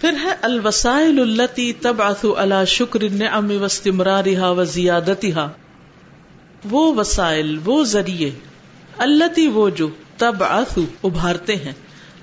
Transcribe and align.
پھر 0.00 0.12
ہے 0.22 0.32
الوسائل 0.42 1.20
التی 1.20 1.72
تب 1.72 2.02
آسو 2.02 2.38
اللہ 2.38 2.64
شکر 2.66 3.00
ام 3.32 3.50
وسطمرارا 3.62 4.50
و 4.50 4.64
زیادتی 4.64 5.32
وہ 6.70 6.94
وسائل، 6.94 7.58
وہ 7.64 7.84
ذریعے 7.84 8.30
اللہ 8.98 9.48
وہ 9.52 9.70
جو 9.70 9.88
تب 10.16 10.42
آسو 10.42 10.84
ابھارتے 11.04 11.56
ہیں 11.56 11.72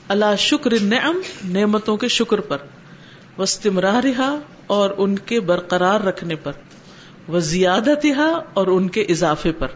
اللہ 0.07 0.35
شکر 0.37 0.73
نعم 0.81 1.21
نعمتوں 1.45 1.97
کے 1.97 2.07
شکر 2.07 2.39
پر 2.39 2.57
وسطمرارا 3.37 4.39
اور 4.67 4.89
ان 4.97 5.19
کے 5.19 5.39
برقرار 5.39 6.01
رکھنے 6.01 6.35
پر 6.35 6.51
وہ 7.27 7.39
زیادت 7.39 8.05
اور 8.53 8.67
ان 8.67 8.89
کے 8.89 9.01
اضافے 9.01 9.51
پر۔ 9.51 9.67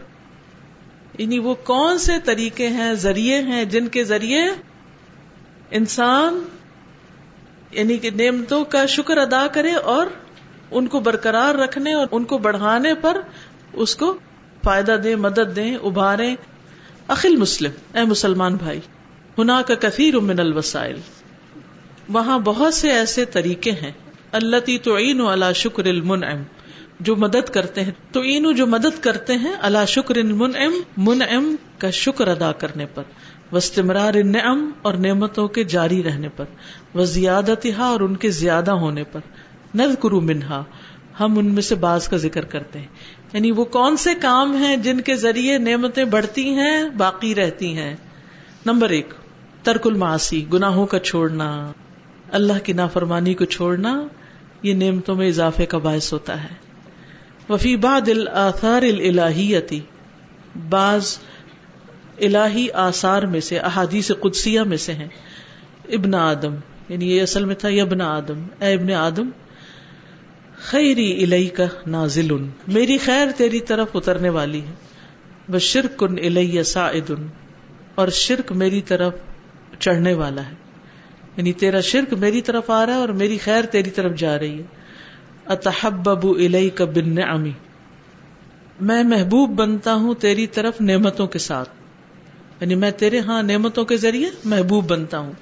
یعنی 1.18 1.38
وہ 1.38 1.54
کون 1.54 1.98
سے 1.98 2.12
طریقے 2.24 2.68
ہیں، 2.68 2.94
ذریعے 2.94 3.42
ہیں، 3.42 3.64
جن 3.64 3.88
کے 3.88 4.04
ذریعے 4.04 4.42
انسان 5.70 6.44
یعنی 7.70 7.98
کہ 7.98 8.10
نعمتوں 8.10 8.64
کا 8.64 8.86
شکر 8.86 9.16
ادا 9.16 9.46
کرے 9.52 9.72
اور 9.72 10.06
ان 10.70 10.86
کو 10.86 11.00
برقرار 11.00 11.54
رکھنے 11.54 11.92
اور 11.92 12.06
ان 12.10 12.24
کو 12.24 12.38
بڑھانے 12.38 12.94
پر 12.94 13.20
اس 13.72 13.96
کو 13.96 14.18
فائدہ 14.64 14.92
دے 14.92 15.16
مدد 15.16 15.56
دیں 15.56 15.76
ابھارے 15.76 16.34
عقل 17.08 17.36
مسلم، 17.36 17.70
اے 17.94 18.04
مسلمان 18.04 18.54
بھائی 18.54 18.80
ہنا 19.38 19.62
کا 19.62 19.74
کثیر 19.74 20.18
من 20.18 20.40
الوسائل۔ 20.40 20.96
وہاں 22.08 22.38
بہت 22.38 22.74
سے 22.74 22.90
ایسے 22.90 23.24
طریقے 23.24 23.70
ہیں۔ 23.70 23.92
اللہ 24.32 24.56
تی 24.64 24.78
تو 24.78 24.96
عین 24.96 25.20
اللہ 25.20 25.52
شکر 25.54 25.84
المن 25.84 26.20
جو 27.00 27.16
مدد 27.16 27.50
کرتے 27.50 27.84
ہیں۔ 27.84 27.92
تو 28.12 28.20
اینو 28.20 28.52
جو 28.52 28.66
مدد 28.66 29.02
کرتے 29.02 29.32
ہیں 29.32 29.52
اللہ 29.60 29.86
شکر 29.88 30.22
من 30.22 30.50
ام 30.56 30.72
من 30.96 31.22
ام 31.30 31.56
کا 31.78 31.90
شکر 31.90 32.28
ادا 32.28 32.52
کرنے 32.52 32.86
پر۔ 32.86 33.02
وسطمرار 33.52 34.14
نعم 34.24 34.70
اور 34.82 34.94
نعمتوں 34.94 35.48
کے 35.48 35.64
جاری 35.64 36.02
رہنے 36.02 36.28
پر 36.28 36.44
وہ 36.94 37.04
زیادت 37.04 37.66
اور 37.76 38.00
ان 38.00 38.16
کے 38.16 38.30
زیادہ 38.30 38.70
ہونے 38.70 39.04
پر 39.04 39.20
نز 39.74 39.96
کرو 40.02 40.20
منہا، 40.20 40.64
ہم 41.20 41.38
ان 41.38 41.46
میں 41.46 41.62
سے 41.62 41.74
بعض 41.74 42.08
کا 42.08 42.16
ذکر 42.16 42.44
کرتے 42.44 42.78
ہیں۔ 42.78 42.86
یعنی 43.32 43.50
وہ 43.50 43.64
کون 43.64 43.96
سے 43.96 44.10
کام 44.14 44.56
ہیں 44.56 44.76
جن 44.76 45.00
کے 45.00 45.16
ذریعے 45.16 45.58
نعمتیں 45.58 46.04
بڑھتی 46.04 46.50
ہیں، 46.50 46.88
باقی 46.96 47.34
رہتی 47.34 47.76
ہیں؟ 47.76 47.96
نمبر 48.66 48.88
ایک، 48.88 49.14
ترک 49.62 49.86
الماسی 49.86 50.46
گناہوں 50.52 50.86
کا 50.86 50.98
چھوڑنا۔ 50.98 51.72
اللہ 52.30 52.52
کی 52.64 52.72
نافرمانی 52.72 53.34
کو 53.34 53.44
چھوڑنا، 53.44 54.02
یہ 54.62 54.74
نعمتوں 54.74 55.14
میں 55.14 55.28
اضافے 55.28 55.66
کا 55.66 55.78
باعث 55.78 56.12
ہوتا 56.12 56.44
ہے۔ 56.44 56.70
وفی 57.48 57.76
بعد 57.76 58.08
الاثار 58.08 58.82
الہیتی 58.82 59.80
بعض 60.68 61.18
الہی 62.20 62.66
آثار 62.72 63.22
میں 63.22 63.40
سے، 63.40 63.58
احادیث 63.58 64.10
قدسیہ 64.20 64.60
میں 64.60 64.76
سے 64.76 64.92
ہیں۔ 64.92 65.08
ابن 65.88 66.14
آدم 66.14 66.54
یعنی 66.88 67.16
یہ 67.16 67.22
اصل 67.22 67.44
میں 67.44 67.54
تھا 67.54 67.68
ابن 67.68 68.00
آدم؟ 68.00 68.46
اے 68.60 68.74
ابن 68.74 68.92
آدم، 68.92 69.28
خیری 70.56 71.24
الہی 71.24 71.48
کا 71.48 71.64
نازل 71.86 72.28
میری 72.68 72.98
خیر 72.98 73.26
تیری 73.36 73.60
طرف 73.60 73.88
اترنے 73.94 74.28
والی 74.28 74.60
ہے۔ 74.60 74.90
بس 75.50 75.62
شرک 75.62 76.04
ان 76.04 76.16
الہ 76.24 76.62
سعد 76.62 77.10
اور 77.94 78.08
شرک 78.08 78.52
میری 78.52 78.80
طرف 78.80 79.14
چڑھنے 79.78 80.12
والا 80.12 80.44
ہے۔ 80.44 80.54
یعنی 81.36 81.52
تیرا 81.52 81.80
شرک 81.80 82.14
میری 82.14 82.40
طرف 82.40 82.70
آ 82.70 82.86
رہا 82.86 82.92
ہے 82.92 82.98
اور 82.98 83.08
میری 83.08 83.38
خیر 83.38 83.66
تیری 83.66 83.90
طرف 83.90 84.18
جا 84.18 84.38
رہی 84.38 84.58
ہے۔ 84.58 84.62
اتحبب 85.46 86.28
الئی 86.28 86.70
کا 86.70 86.84
بن 86.84 87.22
امی 87.28 87.52
میں 88.80 89.04
محبوب 89.04 89.50
بنتا 89.50 89.94
ہوں 89.94 90.14
تیری 90.14 90.46
طرف 90.46 90.80
نعمتوں 90.80 91.26
کے 91.26 91.38
ساتھ۔ 91.38 91.79
یعنی 92.60 92.74
میں 92.74 92.90
تیرے 92.90 93.20
ہاں 93.20 93.42
نعمتوں 93.42 93.84
کے 93.84 93.96
ذریعے 93.96 94.30
محبوب 94.44 94.90
بنتا 94.90 95.18
ہوں۔ 95.18 95.32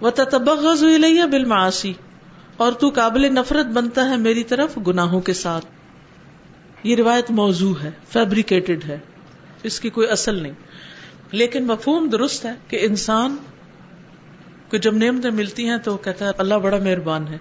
وہ 0.00 0.10
تبغز 0.10 0.84
الیہ 0.84 1.24
بالمعاصی 1.24 1.92
اور 2.56 2.72
تو 2.72 2.88
قابل 2.88 3.34
نفرت 3.34 3.66
بنتا 3.66 4.10
ہے 4.10 4.16
میری 4.16 4.44
طرف 4.44 4.78
گناہوں 4.86 5.20
کے 5.20 5.32
ساتھ۔ 5.32 5.66
یہ 6.82 6.96
روایت 6.96 7.30
موضوع 7.30 7.74
ہے 7.82 7.90
فیبریکیٹڈ 8.08 8.80
ہے۔ 8.88 8.98
اس 9.62 9.80
کی 9.80 9.90
کوئی 9.90 10.08
اصل 10.08 10.34
نہیں۔ 10.34 10.52
لیکن 11.30 11.66
مفہوم 11.66 12.08
درست 12.08 12.44
ہے 12.44 12.52
کہ 12.68 12.78
انسان 12.80 13.36
کو 14.70 14.76
جب 14.76 14.96
نعمتیں 14.96 15.30
ملتی 15.30 15.68
ہیں 15.68 15.78
تو 15.78 15.96
کہتا 15.96 16.24
ہے، 16.24 16.30
اللہ 16.38 16.54
بڑا 16.54 16.76
مہربان 16.76 17.28
ہے۔ 17.28 17.38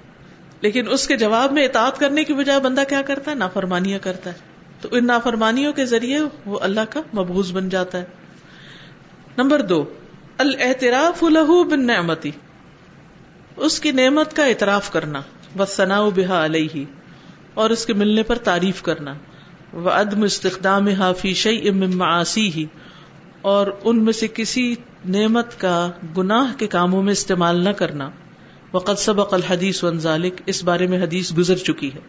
لیکن 0.61 0.85
اس 0.89 1.07
کے 1.07 1.17
جواب 1.17 1.51
میں 1.51 1.66
اطاعت 1.66 1.97
کرنے 1.97 2.23
کی 2.23 2.33
بجائے 2.33 2.59
بندہ 2.59 2.83
کیا 2.89 3.01
کرتا 3.01 3.31
ہے؟ 3.31 3.35
نافرمانیاں 3.35 3.99
کرتا 3.99 4.29
ہے۔ 4.29 4.35
تو 4.81 4.89
ان 4.91 5.07
نافرمانیوں 5.07 5.73
کے 5.73 5.85
ذریعے 5.85 6.19
وہ 6.45 6.59
اللہ 6.61 6.81
کا 6.89 6.99
مبوض 6.99 7.51
بن 7.51 7.69
جاتا 7.69 7.97
ہے۔ 7.97 8.22
نمبر 9.38 9.61
دو 9.61 9.83
الحتراف 10.38 11.23
الح 11.23 11.51
بن 11.69 11.85
نعمتی 11.88 12.31
اس 13.57 13.79
کی 13.79 13.91
نعمت 13.91 14.35
کا 14.35 14.45
اعتراف 14.45 14.91
کرنا 14.91 15.21
بس 15.57 15.69
ثنا 15.69 15.99
بحا 16.16 16.44
علیہ، 16.45 16.83
اور 17.53 17.69
اس 17.69 17.85
کے 17.85 17.93
ملنے 17.93 18.23
پر 18.23 18.38
تعریف 18.38 18.81
کرنا 18.81 19.13
وہ 19.73 19.89
عدم 19.89 20.23
استخدام 20.23 20.88
حافی 20.88 21.33
شعی 21.33 21.69
معاشی 21.69 22.47
ہی 22.51 22.66
اور 23.41 23.67
ان 23.83 24.03
میں 24.03 24.13
سے 24.13 24.27
کسی 24.33 24.75
نعمت 25.05 25.59
کا 25.61 25.89
گناہ 26.17 26.53
کے 26.57 26.67
کاموں 26.67 27.01
میں 27.03 27.11
استعمال 27.11 27.63
نہ 27.63 27.69
کرنا۔ 27.69 28.09
وقت 28.73 28.99
سبق 28.99 29.33
الحدیث 29.33 29.83
ذالک 29.97 30.41
اس 30.45 30.63
بارے 30.63 30.88
میں 30.88 31.01
حدیث 31.03 31.31
گزر 31.38 31.57
چکی 31.63 31.93
ہے۔ 31.93 31.99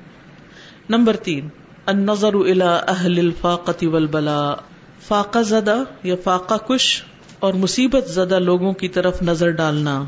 نمبر 0.88 1.16
تین، 1.22 1.48
النظر 1.86 2.34
الى 2.34 2.70
اہل 2.88 3.18
الفاقت 3.18 3.84
والبلا 3.92 4.54
فاقہ 5.08 5.38
زدہ 5.38 5.82
یا 6.02 6.14
فاقہ 6.24 6.54
کش 6.66 7.02
اور 7.38 7.54
مصیبت 7.54 8.08
زدہ 8.08 8.38
لوگوں 8.38 8.72
کی 8.72 8.88
طرف 8.88 9.22
نظر 9.22 9.50
ڈالنا۔ 9.50 10.04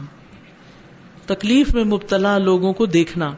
تکلیف 1.27 1.75
میں 1.75 1.85
مبتلا 1.85 2.39
لوگوں 2.39 2.73
کو 2.73 2.87
دیکھنا۔ 2.87 3.31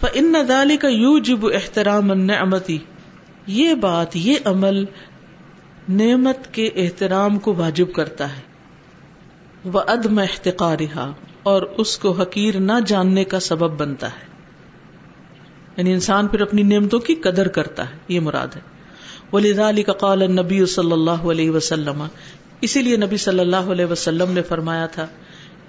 فان 0.00 0.34
ذلك 0.48 0.84
يوجب 0.84 1.46
احترام 1.46 2.10
النعمتی 2.10 2.78
یہ 3.46 3.74
بات، 3.74 4.16
یہ 4.16 4.34
عمل 4.44 4.84
نعمت 5.88 6.54
کے 6.54 6.66
احترام 6.66 7.38
کو 7.38 7.54
واجب 7.54 7.92
کرتا 7.92 8.36
ہے۔ 8.36 8.42
وہ 9.64 9.80
عدم 9.80 10.18
احتقارها۔ 10.18 11.12
اور 11.42 11.62
اس 11.62 11.98
کو 11.98 12.12
حقیر 12.12 12.60
نہ 12.60 12.72
جاننے 12.86 13.24
کا 13.24 13.40
سبب 13.40 13.80
بنتا 13.80 14.06
ہے۔ 14.06 14.26
یعنی 15.76 15.92
انسان 15.92 16.28
پھر 16.28 16.40
اپنی 16.40 16.62
نعمتوں 16.62 17.00
کی 17.00 17.14
قدر 17.14 17.48
کرتا 17.48 17.90
ہے، 17.90 17.96
یہ 18.08 18.20
مراد 18.20 18.48
ہے۔ 18.56 18.60
ولی 19.32 19.82
کا 19.82 19.92
قال 19.92 20.32
نبی 20.32 20.66
صلی 20.66 20.92
اللہ 20.92 21.10
علیہ 21.10 21.50
وسلم۔ 21.50 22.04
اسی 22.60 22.82
لیے 22.82 22.96
نبی 22.96 23.16
صلی 23.16 23.40
اللہ 23.40 23.70
علیہ 23.72 23.84
وسلم 23.84 24.32
نے 24.32 24.42
فرمایا 24.42 24.86
تھا 24.86 25.06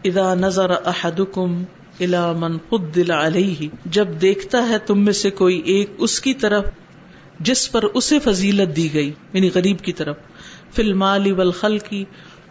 ادا 0.03 0.33
نظر 0.33 0.69
احدکم 0.69 1.63
الى 1.99 2.31
من 2.37 2.57
قدل 2.69 3.11
علیہ، 3.11 3.67
جب 3.85 4.07
دیکھتا 4.21 4.69
ہے 4.69 4.77
تم 4.77 5.03
میں 5.05 5.13
سے 5.13 5.29
کوئی 5.29 5.61
ایک 5.65 5.89
اس 5.97 6.19
کی 6.21 6.33
طرف 6.33 6.65
جس 7.39 7.71
پر 7.71 7.83
اسے 7.93 8.19
فضیلت 8.19 8.75
دی 8.75 8.93
گئی 8.93 9.11
یعنی 9.33 9.49
غریب 9.55 9.79
کی 9.79 9.93
طرف، 9.93 10.15
فی 10.75 10.81
المال 10.81 11.31
والخل 11.31 11.77
کی 11.79 12.03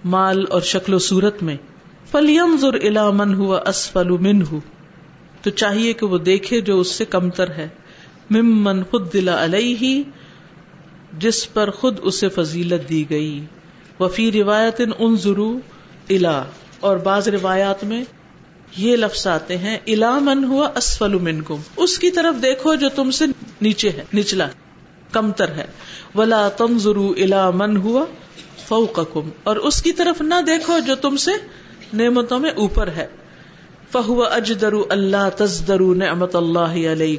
مال 0.05 0.45
اور 0.51 0.61
شکل 0.61 0.95
و 0.95 0.99
صورت 0.99 1.43
میں 1.43 1.57
فلیم 2.11 2.57
ضر 2.61 2.75
الا 2.75 3.11
من 3.11 3.35
ہوا 3.35 3.61
اسفل 3.67 4.09
من 4.09 4.43
ہو 4.43 4.61
تو 5.43 5.51
چاہیے 5.51 5.93
کہ 5.93 6.07
وہ 6.07 6.19
دیکھے 6.19 6.61
جو 6.61 6.81
اس 6.81 6.89
سے 6.89 7.05
کمتر 7.05 7.51
ہے۔ 7.51 7.69
ممن 8.31 8.83
خود 8.83 9.13
دلا 9.13 9.45
علیہ، 9.45 10.03
جس 11.19 11.53
پر 11.53 11.71
خود 11.71 11.99
اسے 12.03 12.29
فضیلت 12.29 12.89
دی 12.89 13.05
گئی۔ 13.11 13.45
وفی 14.01 14.33
روایت 14.33 14.81
ان 14.99 15.17
ضرو 15.17 15.59
الا، 16.11 16.45
اور 16.81 16.97
بعض 16.97 17.29
روایات 17.29 17.85
میں 17.85 18.05
یہ 18.77 18.97
لفظ 18.97 19.27
آتے 19.27 19.57
ہیں، 19.57 19.79
الا 19.87 20.19
من 20.19 20.45
ہوا 20.45 20.69
اسفل 20.77 21.19
من 21.19 21.41
گم 21.51 21.61
اس 21.77 21.99
کی 21.99 22.11
طرف 22.11 22.43
دیکھو 22.43 22.75
جو 22.75 22.89
تم 22.89 23.11
سے 23.11 23.25
نیچے 23.61 23.91
ہے، 23.91 24.05
نچلا، 24.15 24.49
کمتر 25.13 25.49
ہے۔ 25.49 25.67
ولا 26.15 26.49
تم 26.49 26.79
ضرو 26.79 27.15
الا 27.17 27.51
من 27.51 27.77
ہوا 27.77 28.05
فوقکم۔ 28.69 29.29
اور 29.43 29.57
اس 29.57 29.83
کی 29.83 29.93
طرف 29.93 30.21
نہ 30.21 30.41
دیکھو 30.47 30.79
جو 30.79 30.95
تم 30.95 31.17
سے 31.17 31.31
نعمتوں 31.93 32.39
میں 32.39 32.51
اوپر 32.51 32.89
ہے۔ 32.89 33.07
فہو 33.93 34.25
اجدر 34.25 34.73
اللہ 34.89 35.29
تزدر 35.37 35.81
نعمت 35.81 36.37
اللہ 36.37 36.75
علیہ 36.93 37.17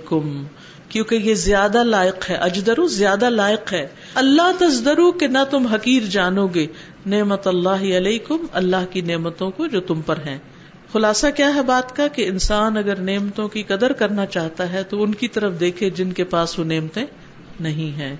کیونکہ 0.89 1.15
یہ 1.15 1.33
زیادہ 1.33 1.83
لائق 1.83 2.29
ہے، 2.29 2.35
اجدرو 2.35 2.87
زیادہ 2.87 3.29
لائق 3.29 3.73
ہے۔ 3.73 3.87
اللہ 4.15 4.51
تزدرو 4.59 5.11
کہ 5.11 5.27
نہ 5.27 5.37
تم 5.51 5.65
حقیر 5.65 6.03
جانو 6.03 6.47
گے۔ 6.47 6.67
نعمت 7.05 7.47
اللہ 7.47 7.69
علیہ 7.69 8.33
اللہ 8.53 8.85
کی 8.91 9.01
نعمتوں 9.01 9.51
کو 9.51 9.67
جو 9.67 9.81
تم 9.81 10.01
پر 10.01 10.15
ہیں۔ 10.25 10.37
خلاصہ 10.93 11.27
کیا 11.35 11.55
ہے 11.55 11.61
بات 11.61 11.95
کا 11.95 12.07
کہ 12.07 12.27
انسان 12.27 12.77
اگر 12.77 12.95
نعمتوں 12.95 13.47
کی 13.47 13.63
قدر 13.63 13.93
کرنا 13.93 14.25
چاہتا 14.25 14.71
ہے 14.71 14.83
تو 14.83 15.03
ان 15.03 15.15
کی 15.15 15.27
طرف 15.27 15.59
دیکھے 15.59 15.89
جن 15.89 16.11
کے 16.11 16.23
پاس 16.23 16.59
وہ 16.59 16.63
نعمتیں 16.63 17.05
نہیں 17.59 17.99
ہیں۔ 17.99 18.15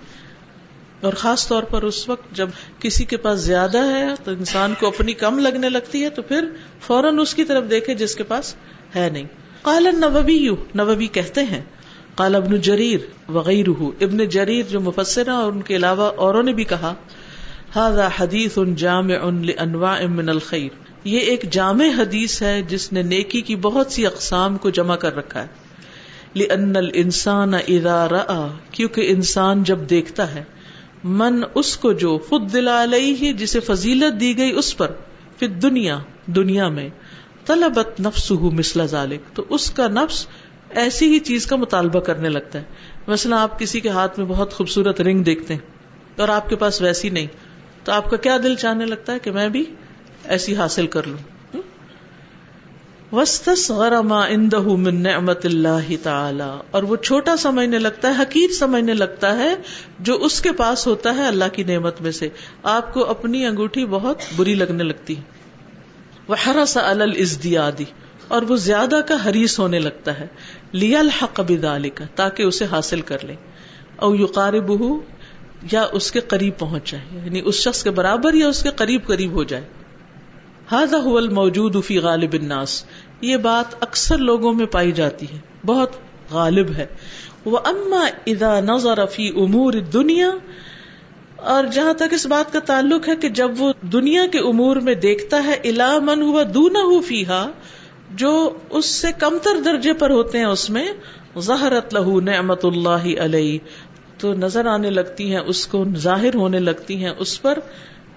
اور 1.02 1.14
خاص 1.14 1.48
طور 1.48 1.64
پر 1.64 1.84
اس 1.84 2.10
وقت 2.10 2.32
جب 2.32 2.50
کسی 2.80 3.06
کے 3.06 3.18
پاس 3.18 3.40
زیادہ 3.40 3.78
ہے 3.78 4.08
تو 4.24 4.32
انسان 4.32 4.74
کو 4.80 4.88
اپنی 4.88 5.14
کم 5.14 5.40
لگنے 5.40 5.70
لگتی 5.70 6.04
ہے 6.04 6.10
تو 6.10 6.22
پھر 6.22 6.50
فوراً 6.82 7.20
اس 7.20 7.36
کی 7.36 7.44
طرف 7.44 7.70
دیکھے 7.70 7.94
جس 7.94 8.16
کے 8.16 8.24
پاس 8.24 8.56
ہے 8.96 9.10
نہیں۔ 9.10 9.28
کال 9.62 9.84
نبی 9.84 10.34
یو 10.34 10.56
نبی 10.56 11.08
کہتے 11.08 11.44
ہیں۔ 11.44 11.62
کال 12.16 12.36
ابن 12.36 12.56
جریر 12.62 13.00
وغیرہ، 13.32 13.84
ابن 14.02 14.18
جریر 14.18 14.66
جو 14.70 14.80
مفسر 14.80 15.28
اور 15.28 15.52
ان 15.52 15.62
کے 15.62 15.76
علاوہ 15.76 16.12
اوروں 16.16 16.44
نے 16.44 16.54
بھی 16.54 16.64
کہا 16.64 16.94
حدیث 18.20 18.58
ان 18.58 18.76
جام 18.76 19.10
ان 19.22 19.44
انواع 19.58 20.06
من 20.06 20.30
الخیر. 20.30 20.70
یہ 21.04 21.20
ایک 21.20 21.44
جامع 21.52 21.86
حدیث 21.98 22.42
ہے 22.42 22.62
جس 22.62 22.94
نے 22.94 23.02
نیکی 23.02 23.42
کی 23.42 23.56
بہت 23.56 23.92
سی 23.92 24.06
اقسام 24.06 24.58
کو 24.58 24.70
جمع 24.70 24.96
کر 24.96 25.16
رکھا 25.16 25.42
ہے۔ 25.42 25.48
لأن 26.36 26.76
الانسان 26.76 27.54
اذا 27.54 28.08
رأى، 28.10 28.48
کیونکہ 28.72 29.12
انسان 29.12 29.64
جب 29.64 29.80
دیکھتا 29.90 30.34
ہے، 30.36 30.44
من 31.04 31.42
اس 31.56 31.78
کو 31.78 31.92
جو 31.92 32.18
خود 32.18 32.56
علیہ، 32.56 33.34
جسے 33.34 33.60
فضیلت 33.60 34.20
دی 34.20 34.38
گئی 34.38 34.52
اس 34.52 34.78
پر 34.78 34.92
پھر 35.38 35.48
دنیا 35.48 36.00
دنیا 36.26 36.68
میں، 36.70 36.90
طلبت 37.46 38.00
نفس 38.00 38.32
مثل 38.32 38.88
ذالک 38.88 39.36
تو 39.36 39.44
اس 39.50 39.72
کا 39.72 39.88
نفس 39.88 40.28
ایسی 40.70 41.14
ہی 41.14 41.20
چیز 41.20 41.46
کا 41.46 41.56
مطالبہ 41.56 42.00
کرنے 42.00 42.30
لگتا 42.30 42.60
ہے۔ 42.60 42.64
مثلا 43.08 43.44
آپ 43.44 43.60
کسی 43.60 43.80
کے 43.80 43.90
ہاتھ 43.90 44.20
میں 44.20 44.28
بہت 44.28 44.54
خوبصورت 44.54 45.02
رنگ 45.02 45.24
دیکھتے 45.24 45.54
ہیں 45.54 45.72
اور 46.20 46.30
آپ 46.30 46.50
کے 46.50 46.56
پاس 46.56 46.82
ویسی 46.82 47.10
نہیں، 47.10 47.28
تو 47.84 47.92
آپ 47.92 48.10
کا 48.10 48.18
کیا 48.18 48.38
دل 48.44 48.56
چاہنے 48.56 48.86
لگتا 48.86 49.14
ہے 49.14 49.20
کہ 49.20 49.32
میں 49.32 49.50
بھی 49.50 49.66
ایسی 50.24 50.56
حاصل 50.56 50.88
کر 50.88 51.08
لوں؟ 51.08 51.18
من 54.78 55.04
نعمت 55.04 55.46
اللہ 55.46 55.92
تعالی 56.04 56.60
اور 56.72 56.84
وہ 56.84 56.96
چھوٹا 56.96 57.38
سمجھنے 57.38 57.80
لگتا 57.80 58.08
ہے، 58.08 58.22
حقیر 58.22 58.52
سمجھنے 58.52 58.94
لگتا 58.94 59.38
ہے 59.38 59.56
جو 60.00 60.16
اس 60.16 60.42
کے 60.42 60.52
پاس 60.52 60.88
ہوتا 60.88 61.16
ہے 61.16 61.28
اللہ 61.28 61.46
کی 61.54 61.64
نعمت 61.64 62.02
میں 62.02 62.12
سے۔ 62.12 62.30
آپ 62.64 62.94
کو 62.94 63.06
اپنی 63.06 63.46
انگوٹھی 63.46 63.86
بہت 63.86 64.22
بری 64.36 64.56
لگنے 64.56 64.84
لگتی۔ 64.84 65.16
وہ 66.28 66.36
ہرا 66.46 66.66
سا 66.66 66.90
الزدیادی 66.90 67.86
اور 68.28 68.42
وہ 68.42 68.56
زیادہ 68.56 69.00
کا 69.08 69.30
حریص 69.30 69.60
ہونے 69.60 69.80
لگتا 69.80 70.20
ہے۔ 70.20 70.28
لیا 70.74 71.00
الحق 71.00 71.40
بدال 71.40 71.90
کا 71.90 72.06
تاکہ 72.16 72.44
اسے 72.44 72.66
حاصل 72.66 73.02
کر 73.02 73.18
لے۔ 73.26 73.36
او 73.96 74.16
یو 74.16 75.00
یا 75.72 75.86
اس 75.92 76.12
کے 76.12 76.20
قریب 76.20 76.60
پہنچ 76.60 76.92
جائے۔ 76.92 77.22
یعنی 77.26 77.42
اس 77.46 77.56
شخص 77.56 77.84
کے 77.84 77.92
برابر 77.92 78.34
یا 78.34 78.48
اس 78.48 78.64
کے 78.64 78.70
قریب 78.70 79.08
قریب 79.08 79.32
ہو 79.32 79.44
جائے۔ 79.44 79.64
موجود 81.30 81.76
فی 81.86 81.98
غالب 81.98 82.34
الناس۔ 82.34 82.84
یہ 83.22 83.38
بات 83.38 83.76
اکثر 83.80 84.18
لوگوں 84.18 84.54
میں 84.54 84.66
پائی 84.66 84.92
جاتی 84.92 85.26
ہے۔ 85.34 85.38
بہت 85.66 85.90
غالب 86.32 86.72
ہے۔ 86.78 86.86
وہ 87.46 87.60
اما 87.66 88.08
ادا 88.28 88.60
نظر 88.60 89.06
فی 89.06 89.30
امور 89.30 89.74
دنیا 89.74 90.32
اور 91.36 91.64
جہاں 91.64 91.94
تک 91.94 92.14
اس 92.14 92.26
بات 92.26 92.54
کا 92.54 92.60
تعلق 92.60 93.10
ہے 93.10 93.16
کہ 93.16 93.30
جب 93.30 93.52
وہ 93.58 93.74
دنیا 93.82 94.26
کے 94.32 94.40
امور 94.40 94.76
میں 94.76 94.96
دیکھتا 94.96 95.44
ہے 95.44 95.54
الا 95.54 96.00
من 96.00 96.22
ہوا 96.22 96.44
دونا 96.54 97.02
فیحا 97.08 97.48
جو 98.10 98.58
اس 98.70 98.86
سے 98.86 99.08
کمتر 99.20 99.62
درجے 99.66 99.94
پر 99.94 100.10
ہوتے 100.10 100.38
ہیں 100.38 100.46
اس 100.46 100.70
میں، 100.70 100.88
ظہرت 101.40 101.94
لہو 101.94 102.20
نعمت 102.20 102.66
اللہ 102.66 103.20
علیہ، 103.20 103.60
تو 104.18 104.34
نظر 104.34 104.66
آنے 104.66 104.90
لگتی 104.90 105.32
ہیں، 105.32 105.42
اس 105.46 105.68
کو 105.68 105.86
ظاہر 105.96 106.36
ہونے 106.36 106.60
لگتی 106.60 107.04
ہیں، 107.04 107.12
اس 107.18 107.42
پر 107.42 107.60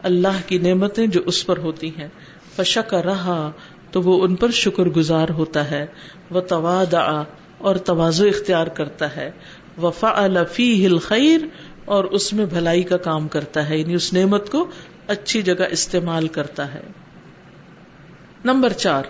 اللہ 0.02 0.48
کی 0.48 0.58
نعمتیں 0.58 1.06
جو 1.06 1.20
اس 1.26 1.46
پر 1.46 1.58
ہوتی 1.58 1.88
ہیں۔ 1.98 2.08
فشک 2.56 2.94
رہا 2.94 3.50
تو 3.90 4.02
وہ 4.02 4.24
ان 4.24 4.34
پر 4.34 4.50
شکر 4.50 4.84
گزار 4.84 5.28
ہوتا 5.28 5.70
ہے۔ 5.70 5.86
وہ 6.30 6.40
تواد 6.40 6.94
اور 7.58 7.76
توازو 7.76 8.26
اختیار 8.26 8.66
کرتا 8.66 9.16
ہے۔ 9.16 9.30
وفا 9.82 10.24
الفی 10.24 10.86
ہل 10.86 10.98
خیر 10.98 11.40
اور 11.84 12.04
اس 12.04 12.32
میں 12.32 12.46
بھلائی 12.46 12.82
کا 12.82 12.96
کام 12.96 13.28
کرتا 13.28 13.68
ہے 13.68 13.78
یعنی 13.78 13.94
اس 13.94 14.12
نعمت 14.12 14.50
کو 14.50 14.70
اچھی 15.06 15.42
جگہ 15.42 15.64
استعمال 15.70 16.28
کرتا 16.28 16.74
ہے۔ 16.74 16.80
نمبر 18.44 18.72
چار۔ 18.72 19.02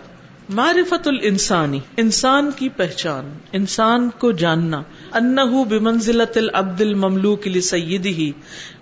معرفت 0.52 1.08
الانسانی، 1.08 1.80
انسان 1.96 2.50
کی 2.56 2.68
پہچان، 2.68 3.32
انسان 3.52 4.10
کو 4.18 4.32
جاننا 4.32 4.82
انہ 5.12 5.64
بمنزلت 5.68 6.36
العبد 6.36 6.80
المملوک 6.80 7.48
لسیدہ 7.48 8.08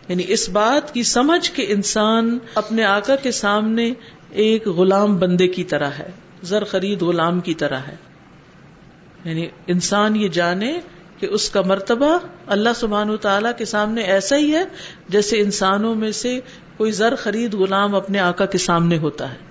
یعنی 0.09 0.23
اس 0.27 0.49
بات 0.49 0.95
کی 0.95 1.03
سمجھ 1.03 1.51
کے 1.51 1.65
انسان 1.69 2.39
اپنے 2.55 2.85
آقا 2.85 3.17
کے 3.17 3.31
سامنے 3.31 3.93
ایک 4.31 4.67
غلام 4.67 5.17
بندے 5.17 5.49
کی 5.49 5.65
طرح 5.65 5.91
ہے، 5.91 6.11
زر 6.43 6.65
خرید 6.65 7.03
غلام 7.03 7.41
کی 7.41 7.55
طرح 7.55 7.79
ہے۔ 7.79 7.97
یعنی 9.25 9.47
انسان 9.67 10.17
یہ 10.17 10.29
جانے 10.29 10.81
کہ 11.19 11.27
اس 11.27 11.51
کا 11.51 11.63
مرتبہ 11.67 12.19
اللہ 12.47 12.71
سبحان 12.77 13.17
تعالیٰ 13.17 13.53
کے 13.59 13.65
سامنے 13.65 14.03
ایسا 14.03 14.37
ہی 14.37 14.55
ہے 14.55 14.65
جیسے 15.09 15.41
انسانوں 15.41 15.95
میں 15.95 16.13
سے 16.13 16.41
کوئی 16.77 16.93
زر 16.93 17.15
خرید 17.15 17.55
غلام 17.55 17.95
اپنے 17.95 18.19
آقا 18.19 18.47
کے 18.47 18.59
سامنے 18.59 18.99
ہوتا 18.99 19.33
ہے۔ 19.33 19.50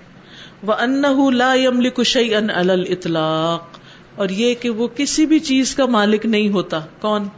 وہ 0.62 0.72
ان 0.72 1.02
لا 1.34 1.54
یمل 1.54 1.88
کشی 1.88 2.34
ان 2.34 2.50
اطلاق 2.50 3.78
اور 4.16 4.28
یہ 4.28 4.54
کہ 4.54 4.70
وہ 4.70 4.88
کسی 4.88 5.26
بھی 5.26 5.38
چیز 5.38 5.74
کا 5.74 5.86
مالک 5.86 6.26
نہیں 6.26 6.48
ہوتا۔ 6.48 6.80
کون؟ 7.00 7.28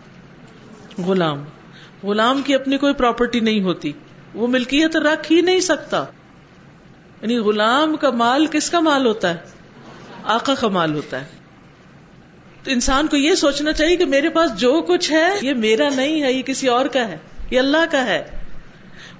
غلام۔ 1.06 1.44
غلام 2.02 2.42
کی 2.42 2.54
اپنی 2.54 2.76
کوئی 2.76 2.94
پراپرٹی 2.94 3.40
نہیں 3.40 3.62
ہوتی۔ 3.62 3.92
وہ 4.34 4.46
ملکیت 4.46 4.96
رکھ 4.96 5.32
ہی 5.32 5.40
نہیں 5.40 5.60
سکتا۔ 5.60 6.04
یعنی 7.22 7.38
غلام 7.38 7.96
کا 7.96 8.10
مال 8.10 8.46
کس 8.46 8.70
کا 8.70 8.80
مال 8.80 9.06
ہوتا 9.06 9.30
ہے؟ 9.30 9.36
آقا 10.24 10.54
کا 10.54 10.68
مال 10.68 10.94
ہوتا 10.94 11.20
ہے۔ 11.20 11.26
تو 12.62 12.70
انسان 12.70 13.06
کو 13.06 13.16
یہ 13.16 13.34
سوچنا 13.34 13.72
چاہیے 13.72 13.96
کہ 13.96 14.04
میرے 14.04 14.28
پاس 14.28 14.56
جو 14.56 14.82
کچھ 14.88 15.12
ہے، 15.12 15.28
یہ 15.42 15.54
میرا 15.54 15.88
نہیں 15.88 16.22
ہے، 16.22 16.32
یہ 16.32 16.42
کسی 16.42 16.68
اور 16.68 16.86
کا 16.86 17.08
ہے، 17.08 17.18
یہ 17.50 17.58
اللہ 17.58 17.84
کا 17.90 18.06
ہے۔ 18.06 18.41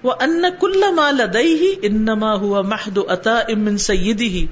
وہ 0.03 0.13
ان 0.21 0.45
کل 0.61 0.83
مال 0.95 1.21
ادئی 1.21 1.55
ہی 1.55 1.75
انما 1.83 2.35
ہوا 2.35 2.61
محد 2.61 2.99
عطا 3.09 3.39
امن 3.39 3.77
سیدی 3.79 4.29
ہی 4.29 4.47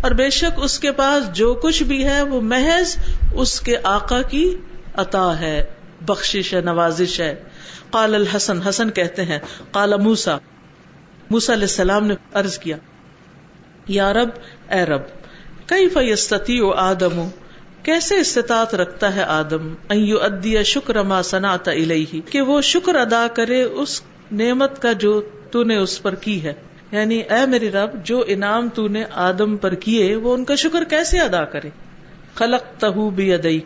اور 0.00 0.10
بے 0.10 0.30
شک 0.30 0.58
اس 0.62 0.78
کے 0.78 0.92
پاس 0.92 1.32
جو 1.32 1.54
کچھ 1.54 1.82
بھی 1.82 2.04
ہے، 2.04 2.22
وہ 2.22 2.40
محض 2.40 2.96
اس 3.34 3.60
کے 3.60 3.76
آقا 3.82 4.22
کی 4.22 4.56
عطا 4.96 5.38
ہے، 5.40 5.64
بخشش 6.06 6.54
ہے، 6.54 6.60
نوازش 6.60 7.20
ہے۔ 7.20 7.34
قال 7.90 8.14
الحسن، 8.14 8.62
حسن 8.62 8.90
کہتے 8.90 9.24
ہیں، 9.24 9.38
قال 9.70 9.96
موسا 9.96 10.36
موسا 11.30 11.52
علیہ 11.52 11.62
السلام 11.62 12.06
نے 12.06 12.14
عرض 12.34 12.58
کیا، 12.58 12.76
یا 13.88 14.12
رب، 14.12 14.28
اے 14.70 14.84
رب 14.84 15.02
کئی 15.66 15.88
فیستی 15.88 16.60
و 16.60 16.70
آدم؟ 16.70 17.28
کیسے 17.82 18.18
استطاعت 18.18 18.74
رکھتا 18.74 19.14
ہے 19.14 19.22
آدم؟ 19.22 19.74
ایو 19.88 20.20
ادیا 20.20 20.62
شکر 20.62 21.02
ما 21.02 21.22
سناتا 21.22 21.70
الیہ، 21.70 22.20
کہ 22.30 22.40
وہ 22.40 22.60
شکر 22.60 22.94
ادا 22.94 23.26
کرے 23.34 23.62
اس 23.62 24.00
نعمت 24.32 24.82
کا 24.82 24.92
جو 24.92 25.22
تو 25.50 25.64
نے 25.64 25.76
اس 25.76 26.02
پر 26.02 26.14
کی 26.14 26.42
ہے۔ 26.42 26.52
یعنی 26.92 27.16
اے 27.18 27.46
میری 27.46 27.70
رب، 27.70 27.90
جو 28.04 28.24
انعام 28.26 28.68
تو 28.68 28.88
نے 28.88 29.04
آدم 29.12 29.56
پر 29.56 29.74
کیے، 29.74 30.16
وہ 30.16 30.34
ان 30.34 30.44
کا 30.44 30.54
شکر 30.54 30.84
کیسے 30.84 31.18
ادا 31.18 31.44
کرے؟ 31.44 31.70
خلق 32.34 32.80
تہو 32.80 33.10
بھی 33.10 33.34
ادئی 33.34 33.60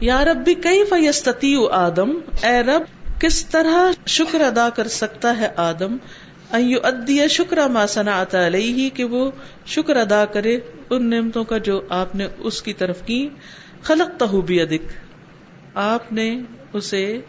یا 0.00 0.24
رب 0.24 0.36
بھی 0.36 0.54
کئی 0.54 0.84
فیستی 0.84 1.56
آدم؟ 1.70 2.10
اے 2.42 2.60
رب، 2.60 2.82
کس 3.20 3.46
طرح 3.46 3.90
شکر 4.06 4.40
ادا 4.40 4.68
کر 4.70 4.88
سکتا 4.88 5.36
ہے 5.38 5.48
آدم؟ 5.56 5.96
ادیا 6.82 7.26
شکر 7.26 7.68
ما 7.68 7.84
آتا 8.12 8.46
علیہ، 8.46 8.90
کہ 8.90 9.04
وہ 9.04 9.30
شکر 9.66 9.96
ادا 9.96 10.24
کرے 10.24 10.58
ان 10.90 11.10
نعمتوں 11.10 11.44
کا 11.44 11.58
جو 11.58 11.80
آپ 11.88 12.14
نے 12.14 12.26
اس 12.38 12.62
کی 12.62 12.72
طرف 12.72 13.06
کی۔ 13.06 13.28
خلق 13.82 14.20
تہو 14.20 14.40
بھی 14.40 14.60
ادک 14.60 14.92
آپ 15.74 16.12
نے 16.12 16.40
اسے 16.72 17.20